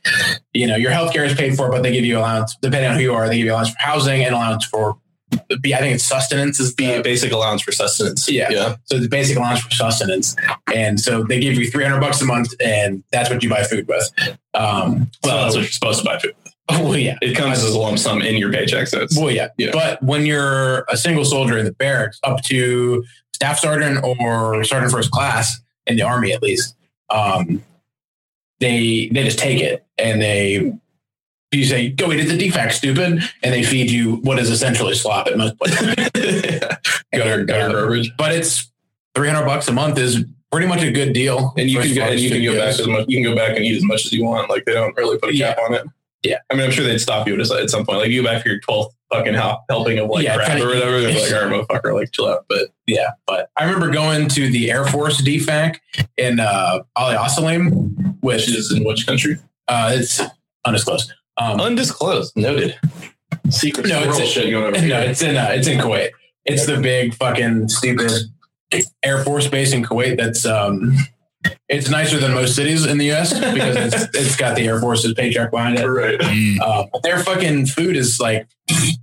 you 0.54 0.68
know, 0.68 0.76
your 0.76 0.92
healthcare 0.92 1.26
is 1.26 1.34
paid 1.36 1.56
for, 1.56 1.70
but 1.70 1.84
they 1.84 1.92
give 1.92 2.06
you 2.06 2.18
allowance 2.18 2.56
depending 2.62 2.90
on 2.90 2.98
who 2.98 3.04
you 3.04 3.14
are. 3.14 3.28
They 3.28 3.38
give 3.38 3.46
you 3.46 3.52
allowance 3.52 3.70
for 3.70 3.80
housing 3.80 4.24
and 4.24 4.34
allowance 4.34 4.66
for, 4.66 4.98
I 5.34 5.58
think 5.58 5.96
it's 5.96 6.06
sustenance 6.06 6.60
is 6.60 6.76
the 6.76 7.02
basic 7.04 7.32
allowance 7.32 7.62
for 7.62 7.72
sustenance. 7.72 8.30
Yeah. 8.30 8.50
yeah. 8.50 8.76
so 8.86 9.00
the 9.00 9.10
basic 9.10 9.38
allowance 9.38 9.62
for 9.62 9.72
sustenance. 9.72 10.36
And 10.74 11.00
so 11.00 11.24
they 11.24 11.40
give 11.40 11.56
you 11.56 11.70
three 11.70 11.84
hundred 11.84 12.00
bucks 12.00 12.22
a 12.22 12.26
month, 12.26 12.54
and 12.60 13.04
that's 13.12 13.30
what 13.30 13.44
you 13.44 13.50
buy 13.50 13.64
food 13.64 13.88
with. 13.88 14.12
Um, 14.54 15.10
Well, 15.24 15.44
that's 15.44 15.56
what 15.56 15.62
you're 15.62 15.72
supposed 15.72 16.00
to 16.00 16.06
buy 16.06 16.20
food. 16.20 16.36
well, 16.70 16.98
yeah. 16.98 17.18
It 17.22 17.36
comes 17.36 17.64
as 17.64 17.74
a 17.74 17.80
lump 17.80 18.00
sum 18.00 18.22
in 18.22 18.38
your 18.38 18.52
paycheck, 18.52 18.88
so 18.88 19.02
it's 19.02 19.18
Well, 19.18 19.30
yeah. 19.32 19.50
Yeah. 19.58 19.70
But 19.72 20.02
when 20.02 20.26
you're 20.26 20.86
a 20.90 20.98
single 20.98 21.26
soldier 21.26 21.58
in 21.58 21.66
the 21.66 21.74
barracks, 21.74 22.20
up 22.24 22.42
to 22.46 23.04
staff 23.46 23.60
sergeant 23.60 24.04
or 24.04 24.64
sergeant 24.64 24.92
first 24.92 25.12
class 25.12 25.62
in 25.86 25.98
the 25.98 26.02
army, 26.02 26.34
at 26.34 26.42
least, 26.42 26.76
um, 27.12 27.64
they 28.60 29.10
they 29.12 29.24
just 29.24 29.38
take 29.38 29.62
it 29.62 29.86
and 29.98 30.22
they 30.22 30.74
you 31.52 31.66
say 31.66 31.90
go 31.90 32.12
eat 32.12 32.20
at 32.22 32.28
the 32.28 32.50
DFAC, 32.50 32.72
stupid, 32.72 33.22
and 33.44 33.54
they 33.54 33.64
feed 33.64 33.92
you 33.92 34.16
what 34.18 34.40
is 34.40 34.50
essentially 34.50 34.96
slop 34.96 35.28
at 35.28 35.38
most 35.38 35.58
places. 35.60 35.96
gutter 37.14 37.46
gutter 37.46 37.70
garbage. 37.70 38.12
but 38.18 38.32
it's 38.34 38.72
three 39.14 39.30
hundred 39.30 39.46
bucks 39.46 39.68
a 39.68 39.72
month 39.72 40.00
is 40.00 40.26
pretty 40.52 40.68
much 40.68 40.82
a 40.82 40.92
good 40.92 41.14
deal. 41.14 41.54
And 41.58 41.70
you 41.70 41.80
can 41.80 41.94
go, 41.94 42.02
and 42.04 42.20
you 42.20 42.30
can 42.30 42.44
go 42.44 42.58
back 42.58 42.80
as 42.80 42.88
much. 42.88 43.06
You 43.08 43.24
can 43.24 43.32
go 43.32 43.36
back 43.36 43.56
and 43.56 43.64
eat 43.64 43.78
as 43.78 43.84
much 43.84 44.06
as 44.06 44.14
you 44.14 44.26
want. 44.26 44.50
Like 44.50 44.66
they 44.66 44.74
don't 44.74 44.96
really 44.98 45.20
put 45.20 45.30
a 45.30 45.38
cap 45.38 45.58
on 45.60 45.76
it. 45.76 45.86
Yeah. 46.24 46.40
I 46.50 46.56
mean, 46.56 46.64
I'm 46.64 46.72
sure 46.72 46.84
they'd 46.84 46.98
stop 46.98 47.28
you 47.28 47.40
at, 47.40 47.70
some 47.70 47.86
point. 47.86 48.00
Like 48.00 48.10
you 48.10 48.24
go 48.24 48.28
back 48.28 48.42
for 48.42 48.50
your 48.50 48.60
12th 48.62 48.90
fucking 49.14 49.36
helping 49.36 50.00
of 50.00 50.10
like 50.10 50.24
Yeah, 50.24 50.36
crap 50.36 50.48
kinda 50.48 50.64
or 50.64 50.70
whatever. 50.70 51.00
They're 51.02 51.14
like, 51.14 51.34
all 51.34 51.50
right, 51.50 51.68
motherfucker, 51.68 51.94
like 51.94 52.12
chill 52.12 52.28
out. 52.28 52.46
But 52.50 52.70
Yeah, 52.88 53.12
but 53.26 53.50
I 53.58 53.64
remember 53.66 53.90
going 53.92 54.28
to 54.30 54.50
the 54.52 54.70
Air 54.72 54.86
Force 54.86 55.22
DFAC 55.22 55.78
in 56.18 56.40
uh, 56.40 56.80
Ali 56.96 57.16
Al 57.16 57.28
Salem, 57.30 58.18
which 58.22 58.48
is 58.50 58.72
in 58.72 58.84
which 58.84 59.06
country? 59.08 59.38
uh, 59.68 59.92
it's 59.96 60.22
undisclosed. 60.66 61.12
Um, 61.38 61.60
Undisclosed. 61.60 62.34
Noted. 62.38 62.80
Secret 63.50 63.88
No, 63.88 64.02
it's- 64.04 64.28
shit 64.30 64.52
going 64.52 64.76
over 64.76 64.88
no, 64.88 65.00
it's 65.02 65.22
in 65.22 65.36
uh, 65.36 65.50
it's 65.52 65.68
in 65.68 65.80
Kuwait. 65.80 66.10
It's 66.46 66.66
the 66.68 66.78
big 66.78 67.14
fucking 67.16 67.70
stupid 67.70 68.12
Air 69.04 69.24
Force 69.24 69.48
base 69.48 69.74
in 69.74 69.84
Kuwait. 69.84 70.18
That's 70.18 70.46
um, 70.46 70.96
it's 71.68 71.90
nicer 71.90 72.20
than 72.20 72.34
most 72.34 72.56
cities 72.56 72.86
in 72.86 72.98
the 72.98 73.06
U.S. 73.06 73.34
because 73.34 73.76
it's 73.94 74.04
it's 74.18 74.36
got 74.36 74.56
the 74.56 74.68
Air 74.68 74.80
Force's 74.80 75.14
paycheck 75.14 75.52
behind 75.52 75.80
it. 75.80 75.86
Right. 75.88 76.20
Mm. 76.20 76.60
Uh, 76.62 76.86
but 76.92 77.02
their 77.04 77.20
fucking 77.20 77.66
food 77.68 77.96
is 77.96 78.20
like 78.20 78.48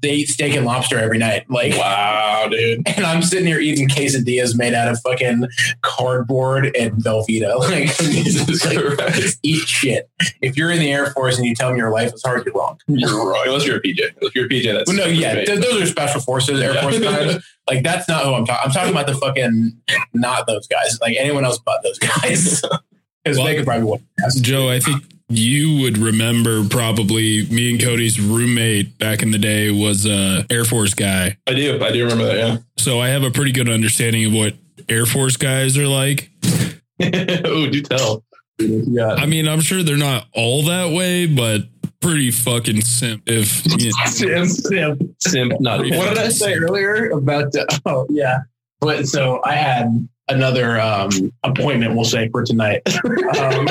they 0.03 0.11
eat 0.14 0.29
steak 0.29 0.55
and 0.55 0.66
lobster 0.66 0.98
every 0.98 1.18
night. 1.18 1.48
Like 1.48 1.72
Wow, 1.77 2.48
dude. 2.51 2.83
and 2.96 3.05
I'm 3.05 3.22
sitting 3.22 3.46
here 3.46 3.61
eating 3.61 3.88
quesadillas 3.88 4.57
made 4.57 4.75
out 4.75 4.88
of 4.88 5.01
fucking 5.01 5.46
cardboard 5.83 6.75
and 6.77 6.92
Velveeta. 7.03 7.53
Like, 7.72 7.96
Jesus 7.96 8.66
like, 8.66 8.79
Christ. 8.98 9.38
eat 9.42 9.66
shit. 9.66 10.11
If 10.42 10.57
you're 10.57 10.70
in 10.70 10.81
the 10.81 10.92
Air 10.92 11.07
Force 11.12 11.38
and 11.38 11.46
you 11.46 11.55
tell 11.55 11.70
me 11.70 11.79
your 11.79 11.90
life 11.90 12.12
is 12.12 12.22
hard, 12.22 12.44
you're 12.44 12.55
wrong. 12.55 12.79
You're 12.87 13.31
wrong. 13.31 13.44
Unless 13.46 13.66
you're 13.66 13.77
a 13.77 13.81
PJ. 13.81 13.98
If 14.20 14.35
you're 14.35 14.46
a 14.46 14.48
PJ, 14.48 14.72
that's 14.72 14.88
Well, 14.88 14.96
no, 14.96 15.07
yeah, 15.07 15.44
th- 15.44 15.61
those 15.61 15.83
are 15.83 15.87
special 15.87 16.20
forces, 16.20 16.61
Air 16.61 16.75
Yeah. 16.75 16.83
Force 16.83 16.98
guys. 16.98 17.42
Like 17.70 17.85
that's 17.85 18.09
not 18.09 18.25
who 18.25 18.35
I'm 18.35 18.44
talking. 18.44 18.61
I'm 18.64 18.72
talking 18.72 18.90
about 18.90 19.07
the 19.07 19.14
fucking 19.14 19.81
not 20.14 20.46
those 20.46 20.66
guys. 20.66 20.98
Like 21.01 21.16
anyone 21.18 21.44
else 21.44 21.59
but 21.64 21.83
those 21.85 21.98
guys, 21.98 22.51
because 23.24 23.38
Well- 23.38 23.46
they 23.46 23.56
could 23.56 23.64
probably 23.64 23.84
win. 23.90 24.00
Joe, 24.40 24.68
I 24.70 24.80
think 24.80 25.04
you 25.28 25.80
would 25.82 25.96
remember 25.96 26.62
probably 26.68 27.46
me 27.50 27.70
and 27.70 27.80
Cody's 27.82 28.20
roommate 28.20 28.98
back 28.98 29.22
in 29.22 29.30
the 29.30 29.38
day 29.38 29.70
was 29.70 30.04
a 30.04 30.44
Air 30.50 30.64
Force 30.66 30.92
guy. 30.92 31.38
I 31.46 31.54
do. 31.54 31.82
I 31.82 31.90
do 31.90 32.02
remember 32.02 32.26
that. 32.26 32.36
Yeah. 32.36 32.56
So 32.76 33.00
I 33.00 33.08
have 33.08 33.22
a 33.22 33.30
pretty 33.30 33.52
good 33.52 33.68
understanding 33.70 34.26
of 34.26 34.34
what 34.34 34.54
Air 34.90 35.06
Force 35.06 35.36
guys 35.36 35.76
are 35.78 35.88
like. 35.88 36.30
Oh, 37.04 37.68
do 37.68 37.82
tell. 37.82 38.22
Yeah. 38.60 39.14
I 39.14 39.26
mean, 39.26 39.48
I'm 39.48 39.60
sure 39.60 39.82
they're 39.82 39.96
not 39.96 40.26
all 40.34 40.64
that 40.66 40.92
way, 40.92 41.26
but 41.26 41.62
pretty 42.00 42.30
fucking 42.30 42.82
simp. 42.82 43.22
If 43.26 43.64
you 43.66 43.86
know, 43.90 43.92
Simp, 44.06 44.48
simp, 44.48 45.02
simp. 45.18 45.60
Not 45.60 45.80
What 45.80 45.90
What 45.96 46.08
did 46.10 46.18
I 46.18 46.28
say 46.28 46.54
earlier 46.54 47.10
about? 47.10 47.50
The, 47.52 47.80
oh 47.86 48.06
yeah, 48.10 48.40
but 48.80 49.08
so 49.08 49.40
I 49.44 49.54
had 49.56 50.08
another 50.28 50.80
um, 50.80 51.11
appointment. 51.42 51.94
We'll 51.94 52.04
say 52.04 52.28
for 52.30 52.44
tonight. 52.44 52.82
Um, 53.38 53.66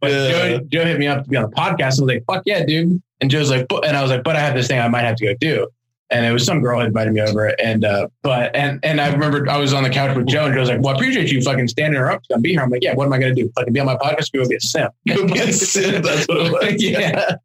but. 0.00 0.10
Joe, 0.10 0.60
Joe 0.68 0.84
hit 0.84 0.98
me 0.98 1.06
up 1.06 1.24
to 1.24 1.30
be 1.30 1.36
on 1.36 1.48
the 1.48 1.56
podcast. 1.56 1.82
I 1.82 1.86
was 1.86 2.00
like, 2.00 2.24
"Fuck 2.26 2.42
yeah, 2.44 2.64
dude!" 2.66 3.00
And 3.22 3.30
Joe's 3.30 3.50
like, 3.50 3.66
"But," 3.68 3.86
and 3.86 3.96
I 3.96 4.02
was 4.02 4.10
like, 4.10 4.24
"But 4.24 4.36
I 4.36 4.40
have 4.40 4.54
this 4.54 4.68
thing 4.68 4.78
I 4.78 4.88
might 4.88 5.04
have 5.04 5.16
to 5.16 5.24
go 5.24 5.34
do." 5.40 5.66
And 6.10 6.24
it 6.26 6.32
was 6.32 6.44
some 6.44 6.60
girl 6.60 6.78
had 6.78 6.88
invited 6.88 7.14
me 7.14 7.22
over, 7.22 7.46
and 7.60 7.84
uh, 7.84 8.08
but 8.22 8.54
and 8.54 8.78
and 8.84 9.00
I 9.00 9.10
remember 9.10 9.48
I 9.50 9.56
was 9.56 9.72
on 9.72 9.82
the 9.82 9.90
couch 9.90 10.14
with 10.14 10.26
Joe, 10.26 10.44
and 10.44 10.54
Joe's 10.54 10.68
like, 10.68 10.82
"Well, 10.82 10.94
I 10.94 10.96
appreciate 10.96 11.32
you 11.32 11.40
fucking 11.40 11.68
standing 11.68 11.98
her 11.98 12.10
up 12.10 12.22
to 12.24 12.34
come 12.34 12.42
be 12.42 12.50
here." 12.50 12.60
I'm 12.60 12.68
like, 12.68 12.82
"Yeah, 12.82 12.94
what 12.94 13.06
am 13.06 13.12
I 13.14 13.18
gonna 13.18 13.34
do? 13.34 13.50
Fucking 13.56 13.72
be 13.72 13.80
on 13.80 13.86
my 13.86 13.96
podcast? 13.96 14.32
Go 14.32 14.46
be 14.46 14.56
a 14.56 14.60
simp?" 14.60 14.92
Go 15.08 15.26
be 15.26 15.38
a 15.38 15.52
simp, 15.52 16.04
that's 16.04 16.28
what 16.28 16.38
it 16.38 16.52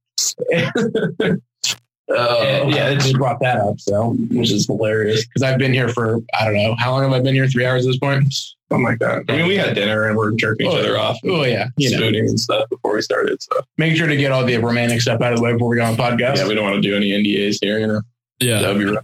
was. 0.51 1.31
yeah. 1.31 1.36
Uh, 2.12 2.65
yeah, 2.67 2.89
it 2.89 3.00
just 3.00 3.15
brought 3.15 3.39
that 3.41 3.58
up. 3.58 3.80
So, 3.80 4.12
which 4.30 4.52
is 4.52 4.67
hilarious. 4.67 5.26
because 5.26 5.43
I've 5.43 5.58
been 5.58 5.74
here 5.74 5.89
for 5.89 6.19
I 6.39 6.45
don't 6.45 6.56
know 6.56 6.76
how 6.78 6.91
long 6.91 7.04
have 7.04 7.12
I 7.13 7.19
been 7.21 7.34
here? 7.36 7.47
Three 7.47 7.65
hours 7.65 7.86
at 7.86 7.89
this 7.89 7.97
point. 8.00 8.34
Something 8.69 8.86
like 8.86 9.00
that. 9.00 9.24
I 9.30 9.38
mean, 9.38 9.47
we 9.47 9.58
had 9.58 9.76
dinner 9.76 10.08
and 10.08 10.15
we're 10.17 10.32
jerking 10.32 10.67
each 10.67 10.74
Oh, 10.74 10.80
other 10.80 10.97
off, 10.97 11.17
Oh 11.26 11.43
yeah, 11.43 11.67
you 11.78 11.91
know, 11.91 11.97
spooning 11.97 12.28
and 12.30 12.39
stuff 12.39 12.69
before 12.69 12.93
we 12.95 13.02
started. 13.02 13.41
So 13.43 13.60
make 13.78 13.95
sure 13.97 14.08
to 14.08 14.15
get 14.15 14.32
all 14.32 14.45
the 14.45 14.58
romantic 14.58 15.02
stuff 15.02 15.21
out 15.21 15.34
of 15.34 15.39
the 15.39 15.43
way 15.43 15.54
before 15.54 15.67
we 15.69 15.76
go 15.78 15.84
on 15.86 15.95
podcast. 15.95 16.38
yeah, 16.38 16.47
we 16.47 16.56
don't 16.56 16.63
want 16.63 16.76
to 16.76 16.82
do 16.82 16.95
any 16.95 17.12
NDAs 17.12 17.58
here. 17.62 17.80
You 17.80 17.88
know, 17.88 18.02
Yeah. 18.39 18.62
that 18.62 18.69
would 18.69 18.80
be 18.80 18.86
rough. 18.86 19.04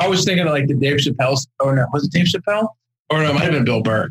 I 0.00 0.08
was 0.08 0.24
thinking 0.24 0.46
of 0.46 0.52
like 0.52 0.68
the 0.68 0.74
Dave 0.74 0.98
Chappelle. 0.98 1.38
Oh 1.60 1.70
no, 1.72 1.86
was 1.92 2.04
it 2.04 2.12
Dave 2.12 2.26
Chappelle? 2.26 2.68
Or 3.10 3.18
no, 3.22 3.30
it 3.30 3.34
might 3.34 3.42
have 3.44 3.52
been 3.52 3.64
Bill 3.64 3.82
Burr. 3.82 4.08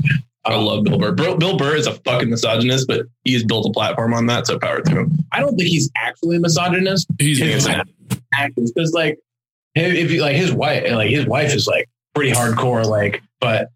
I 0.48 0.56
love 0.56 0.84
Bill 0.84 0.98
Burr. 0.98 1.12
Bill, 1.12 1.38
Bill 1.38 1.58
Burr 1.58 1.76
is 1.76 1.88
a 1.88 1.94
fucking 1.94 2.30
misogynist, 2.30 2.88
but 2.88 3.06
he's 3.24 3.44
built 3.44 3.66
a 3.68 3.72
platform 3.72 4.14
on 4.14 4.26
that, 4.28 4.48
so 4.48 4.58
power 4.60 4.82
to 4.82 4.92
him. 4.92 5.18
I 5.32 5.40
don't 5.42 5.56
think 5.58 5.70
he's 5.70 5.90
actually 5.98 6.38
a 6.38 6.40
misogynist. 6.40 7.08
He's 7.20 7.40
His 7.40 7.66
gonna- 7.68 7.84
because 8.56 8.94
like 8.94 9.18
if 9.76 9.94
if 9.94 10.12
you 10.12 10.22
like 10.22 10.36
his 10.36 10.52
wife 10.54 10.92
like 10.92 11.10
his 11.10 11.26
wife 11.26 11.54
is 11.54 11.68
like 11.68 11.90
pretty 12.14 12.32
hardcore 12.32 12.86
like 12.86 13.22
but 13.40 13.70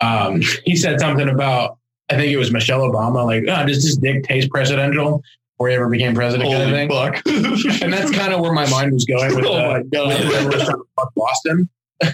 um 0.00 0.40
he 0.64 0.76
said 0.76 1.00
something 1.00 1.28
about 1.28 1.78
I 2.10 2.16
think 2.16 2.32
it 2.32 2.36
was 2.36 2.52
Michelle 2.52 2.80
Obama 2.80 3.24
like 3.24 3.44
oh, 3.48 3.66
does 3.66 3.82
this 3.82 3.96
dick 3.96 4.24
taste 4.24 4.50
presidential 4.50 5.22
before 5.54 5.68
he 5.68 5.74
ever 5.74 5.88
became 5.88 6.14
president 6.14 6.50
kind 6.50 6.62
of 6.62 6.70
thing 6.70 6.88
fuck! 6.90 7.82
and 7.82 7.92
that's 7.92 8.10
kind 8.10 8.32
of 8.32 8.40
where 8.40 8.52
my 8.52 8.68
mind 8.70 8.92
was 8.92 9.04
going 9.04 9.34
with 9.34 9.44
Oh 9.48 9.54
uh, 9.54 9.72
my 9.72 9.82
God. 9.82 10.08
with 10.08 10.18
whoever 10.18 10.46
was 10.50 10.62
trying 10.64 10.76
to 10.76 11.06
Boston 11.16 11.68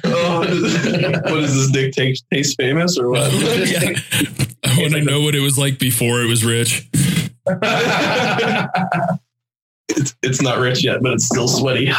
Oh, 0.05 0.39
what 1.31 1.39
is 1.43 1.55
this 1.55 1.71
dick 1.71 1.93
taste, 1.93 2.25
taste 2.33 2.57
famous 2.59 2.99
or 2.99 3.09
what? 3.11 3.31
Yeah. 3.33 3.95
I 4.65 4.81
want 4.83 4.93
to 4.95 5.03
know 5.03 5.21
what 5.23 5.35
it 5.35 5.41
was 5.41 5.57
like 5.59 5.79
before 5.79 6.21
it 6.23 6.27
was 6.27 6.45
rich. 6.45 6.89
it's, 9.89 10.15
it's 10.23 10.43
not 10.43 10.59
rich 10.59 10.85
yet, 10.85 11.03
but 11.03 11.13
it's 11.15 11.25
still 11.27 11.49
sweaty. 11.49 11.91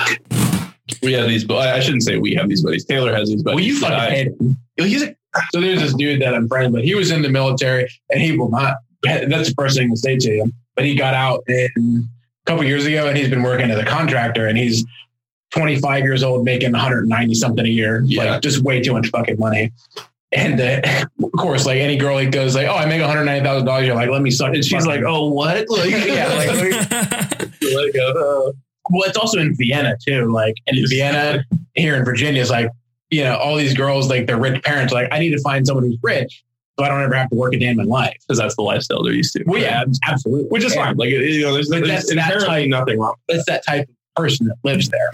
We 1.01 1.13
have 1.13 1.27
these, 1.27 1.43
but 1.45 1.67
I 1.69 1.79
shouldn't 1.79 2.03
say 2.03 2.17
we 2.17 2.33
have 2.35 2.47
these 2.49 2.63
buddies. 2.63 2.85
Taylor 2.85 3.13
has 3.13 3.29
these 3.29 3.43
buddies. 3.43 3.55
well 3.55 3.63
you 3.63 3.79
but 3.81 3.89
fucking 3.91 4.57
I- 4.79 4.83
he's 4.83 5.03
a, 5.03 5.15
so 5.53 5.61
there's 5.61 5.79
this 5.81 5.93
dude 5.93 6.21
that 6.21 6.33
I'm 6.33 6.47
friends 6.47 6.73
with 6.73 6.83
he 6.83 6.95
was 6.95 7.11
in 7.11 7.21
the 7.21 7.29
military 7.29 7.87
and 8.09 8.19
he 8.21 8.35
will 8.37 8.49
not 8.49 8.77
that's 9.03 9.49
the 9.49 9.53
first 9.57 9.77
thing 9.77 9.89
to 9.91 9.97
say 9.97 10.17
to 10.17 10.31
him 10.37 10.51
but 10.75 10.85
he 10.85 10.95
got 10.95 11.13
out 11.13 11.43
in 11.47 12.09
a 12.45 12.49
couple 12.49 12.63
years 12.65 12.85
ago 12.85 13.07
and 13.07 13.15
he's 13.17 13.29
been 13.29 13.43
working 13.43 13.69
as 13.69 13.77
a 13.77 13.85
contractor 13.85 14.47
and 14.47 14.57
he's 14.57 14.83
25 15.51 16.03
years 16.03 16.23
old 16.23 16.43
making 16.45 16.71
190 16.71 17.33
something 17.33 17.65
a 17.65 17.69
year 17.69 18.01
Yeah. 18.05 18.31
like 18.33 18.41
just 18.41 18.61
way 18.63 18.81
too 18.81 18.93
much 18.93 19.07
fucking 19.09 19.39
money 19.39 19.71
and 20.31 20.61
uh, 20.61 20.81
of 21.23 21.31
course 21.33 21.65
like 21.65 21.77
any 21.79 21.97
girl 21.97 22.13
like 22.15 22.31
goes 22.31 22.53
like 22.55 22.67
oh 22.67 22.75
i 22.75 22.85
make 22.85 23.01
190000 23.01 23.65
dollars 23.65 23.87
you're 23.87 23.95
like 23.95 24.09
let 24.09 24.21
me 24.21 24.29
suck 24.29 24.53
and 24.53 24.63
she's 24.63 24.85
like, 24.85 25.01
"Oh, 25.05 25.29
what?" 25.29 25.65
Like, 25.69 25.89
yeah 25.89 26.27
like 26.27 26.49
like, 27.61 27.95
uh, 27.95 28.51
well 28.91 29.03
it's 29.07 29.17
also 29.17 29.39
in 29.39 29.55
vienna 29.55 29.95
too 30.05 30.31
like 30.31 30.55
and 30.67 30.77
in 30.77 30.85
vienna 30.87 31.43
here 31.75 31.95
in 31.95 32.05
virginia 32.05 32.41
is 32.41 32.49
like 32.51 32.69
you 33.09 33.23
know 33.23 33.37
all 33.37 33.55
these 33.55 33.73
girls 33.73 34.07
like 34.09 34.27
their 34.27 34.37
rich 34.39 34.61
parents 34.63 34.93
like 34.93 35.07
i 35.11 35.17
need 35.19 35.31
to 35.31 35.41
find 35.41 35.65
someone 35.65 35.83
who's 35.83 35.97
rich 36.03 36.43
so 36.77 36.85
i 36.85 36.89
don't 36.89 37.01
ever 37.01 37.13
have 37.15 37.29
to 37.29 37.35
work 37.35 37.53
a 37.53 37.57
day 37.59 37.65
in 37.67 37.75
my 37.77 37.83
life 37.83 38.15
because 38.21 38.37
that's 38.37 38.55
the 38.55 38.61
lifestyle 38.61 39.03
they're 39.03 39.13
used 39.13 39.33
to. 39.33 39.43
well 39.47 39.59
yeah 39.61 39.83
absolutely 40.07 40.47
which 40.49 40.63
is 40.63 40.73
fine. 40.75 40.95
Like 40.95 41.09
you 41.09 41.41
know, 41.41 41.53
there's, 41.53 41.69
But 41.69 41.77
there's 41.77 41.87
that's- 41.87 42.05
that 42.07 42.13
inherently 42.13 42.47
type- 42.47 42.69
nothing 42.69 42.99
wrong. 42.99 43.15
it's 43.29 43.45
that 43.45 43.65
type 43.65 43.89
of 43.89 43.95
person 44.15 44.47
that 44.47 44.57
lives 44.63 44.89
there, 44.89 45.09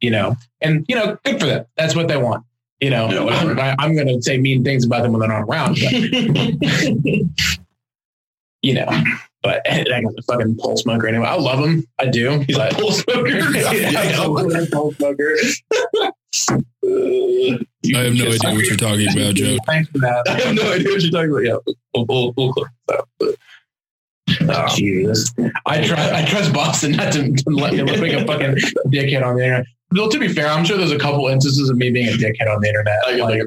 you 0.00 0.10
know, 0.10 0.36
and 0.60 0.84
you 0.88 0.96
know, 0.96 1.16
good 1.24 1.40
for 1.40 1.46
them. 1.46 1.64
That's 1.76 1.94
what 1.94 2.08
they 2.08 2.16
want. 2.16 2.44
You 2.80 2.90
know, 2.90 3.10
Yeah. 3.10 3.54
I, 3.58 3.76
I'm 3.78 3.94
going 3.94 4.06
to 4.08 4.22
say 4.22 4.38
mean 4.38 4.64
things 4.64 4.86
about 4.86 5.02
them 5.02 5.12
when 5.12 5.20
they're 5.20 5.28
not 5.28 5.42
around, 5.42 5.78
but, 5.78 5.92
you 8.62 8.74
know, 8.74 8.88
but 9.42 9.60
I 9.70 9.84
got 10.02 10.16
the 10.16 10.22
fucking 10.26 10.56
pole 10.58 10.76
smoker 10.78 11.06
anyway. 11.06 11.26
I 11.26 11.36
love 11.36 11.58
him. 11.64 11.84
I 11.98 12.06
do. 12.06 12.40
He's 12.40 12.56
but, 12.56 12.72
a 12.72 12.76
pole 12.76 12.92
smoker. 12.92 13.28
I 13.36 14.26
love 14.26 14.48
that 14.50 14.68
pole 14.72 14.92
smoker. 14.92 15.34
I 17.94 18.04
have 18.04 18.14
no 18.14 18.26
idea 18.26 18.54
what 18.54 18.64
you're 18.64 18.76
talking 18.76 19.08
about, 19.12 19.34
Joe. 19.34 19.56
Thanks 19.66 19.90
for 19.90 19.98
that. 19.98 20.26
I 20.28 20.40
have 20.40 20.54
no 20.54 20.72
idea 20.72 20.92
what 20.92 21.02
you're 21.02 21.10
talking 21.10 21.30
about. 21.30 21.44
Yeah, 21.44 21.56
we'll, 21.94 22.06
we'll, 22.06 22.34
we'll 22.36 22.52
clip 22.52 22.68
that. 24.40 24.46
But, 24.46 24.70
um, 24.70 24.76
Jesus, 24.76 25.32
I 25.66 25.84
trust 25.84 26.12
I 26.12 26.24
trust 26.24 26.52
Boston 26.52 26.92
not 26.92 27.12
to, 27.12 27.32
to 27.32 27.50
let 27.50 27.72
me 27.72 27.82
look 27.82 28.00
like 28.00 28.12
a 28.12 28.24
fucking 28.26 28.56
dickhead 28.90 29.24
on 29.24 29.36
the 29.36 29.44
internet. 29.44 29.66
Though 29.92 30.08
to 30.08 30.18
be 30.18 30.28
fair, 30.28 30.46
I'm 30.46 30.64
sure 30.64 30.76
there's 30.76 30.92
a 30.92 30.98
couple 30.98 31.26
instances 31.28 31.68
of 31.68 31.76
me 31.76 31.90
being 31.90 32.08
a 32.08 32.12
dickhead 32.12 32.52
on 32.54 32.60
the 32.60 32.68
internet. 32.68 33.20
Like, 33.20 33.42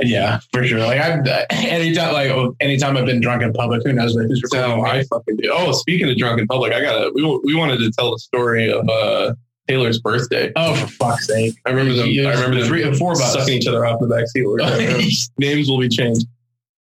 Yeah, 0.00 0.40
for 0.52 0.64
sure. 0.64 0.78
Like 0.78 1.00
I've 1.00 1.26
anytime, 1.50 2.12
like 2.12 2.30
oh, 2.30 2.54
anytime 2.60 2.96
I've 2.96 3.06
been 3.06 3.20
drunk 3.20 3.42
in 3.42 3.52
public, 3.52 3.82
who 3.84 3.92
knows 3.92 4.14
what 4.14 4.26
who's 4.26 4.42
recording 4.42 4.82
No. 4.82 4.84
I 4.84 5.02
fucking 5.04 5.36
do. 5.36 5.50
Oh, 5.52 5.72
speaking 5.72 6.08
of 6.08 6.16
drunk 6.16 6.40
in 6.40 6.46
public, 6.46 6.72
I 6.72 6.80
gotta. 6.80 7.10
We 7.14 7.40
we 7.44 7.54
wanted 7.54 7.78
to 7.78 7.90
tell 7.90 8.12
the 8.12 8.18
story 8.18 8.70
of 8.72 8.88
uh, 8.88 9.34
Taylor's 9.66 9.98
birthday. 9.98 10.52
Oh, 10.54 10.74
for 10.74 10.86
fuck's 10.86 11.26
sake! 11.26 11.56
I 11.66 11.70
remember 11.70 11.94
them. 11.94 12.08
I 12.08 12.30
remember 12.30 12.58
them 12.60 12.68
three, 12.68 12.94
four 12.94 13.12
of 13.12 13.18
us. 13.18 13.32
sucking 13.32 13.54
each 13.54 13.66
other 13.66 13.84
off 13.84 14.00
in 14.00 14.08
the 14.08 14.14
back 14.14 14.28
seat. 14.28 15.28
Names 15.38 15.68
will 15.68 15.80
be 15.80 15.88
changed. 15.88 16.26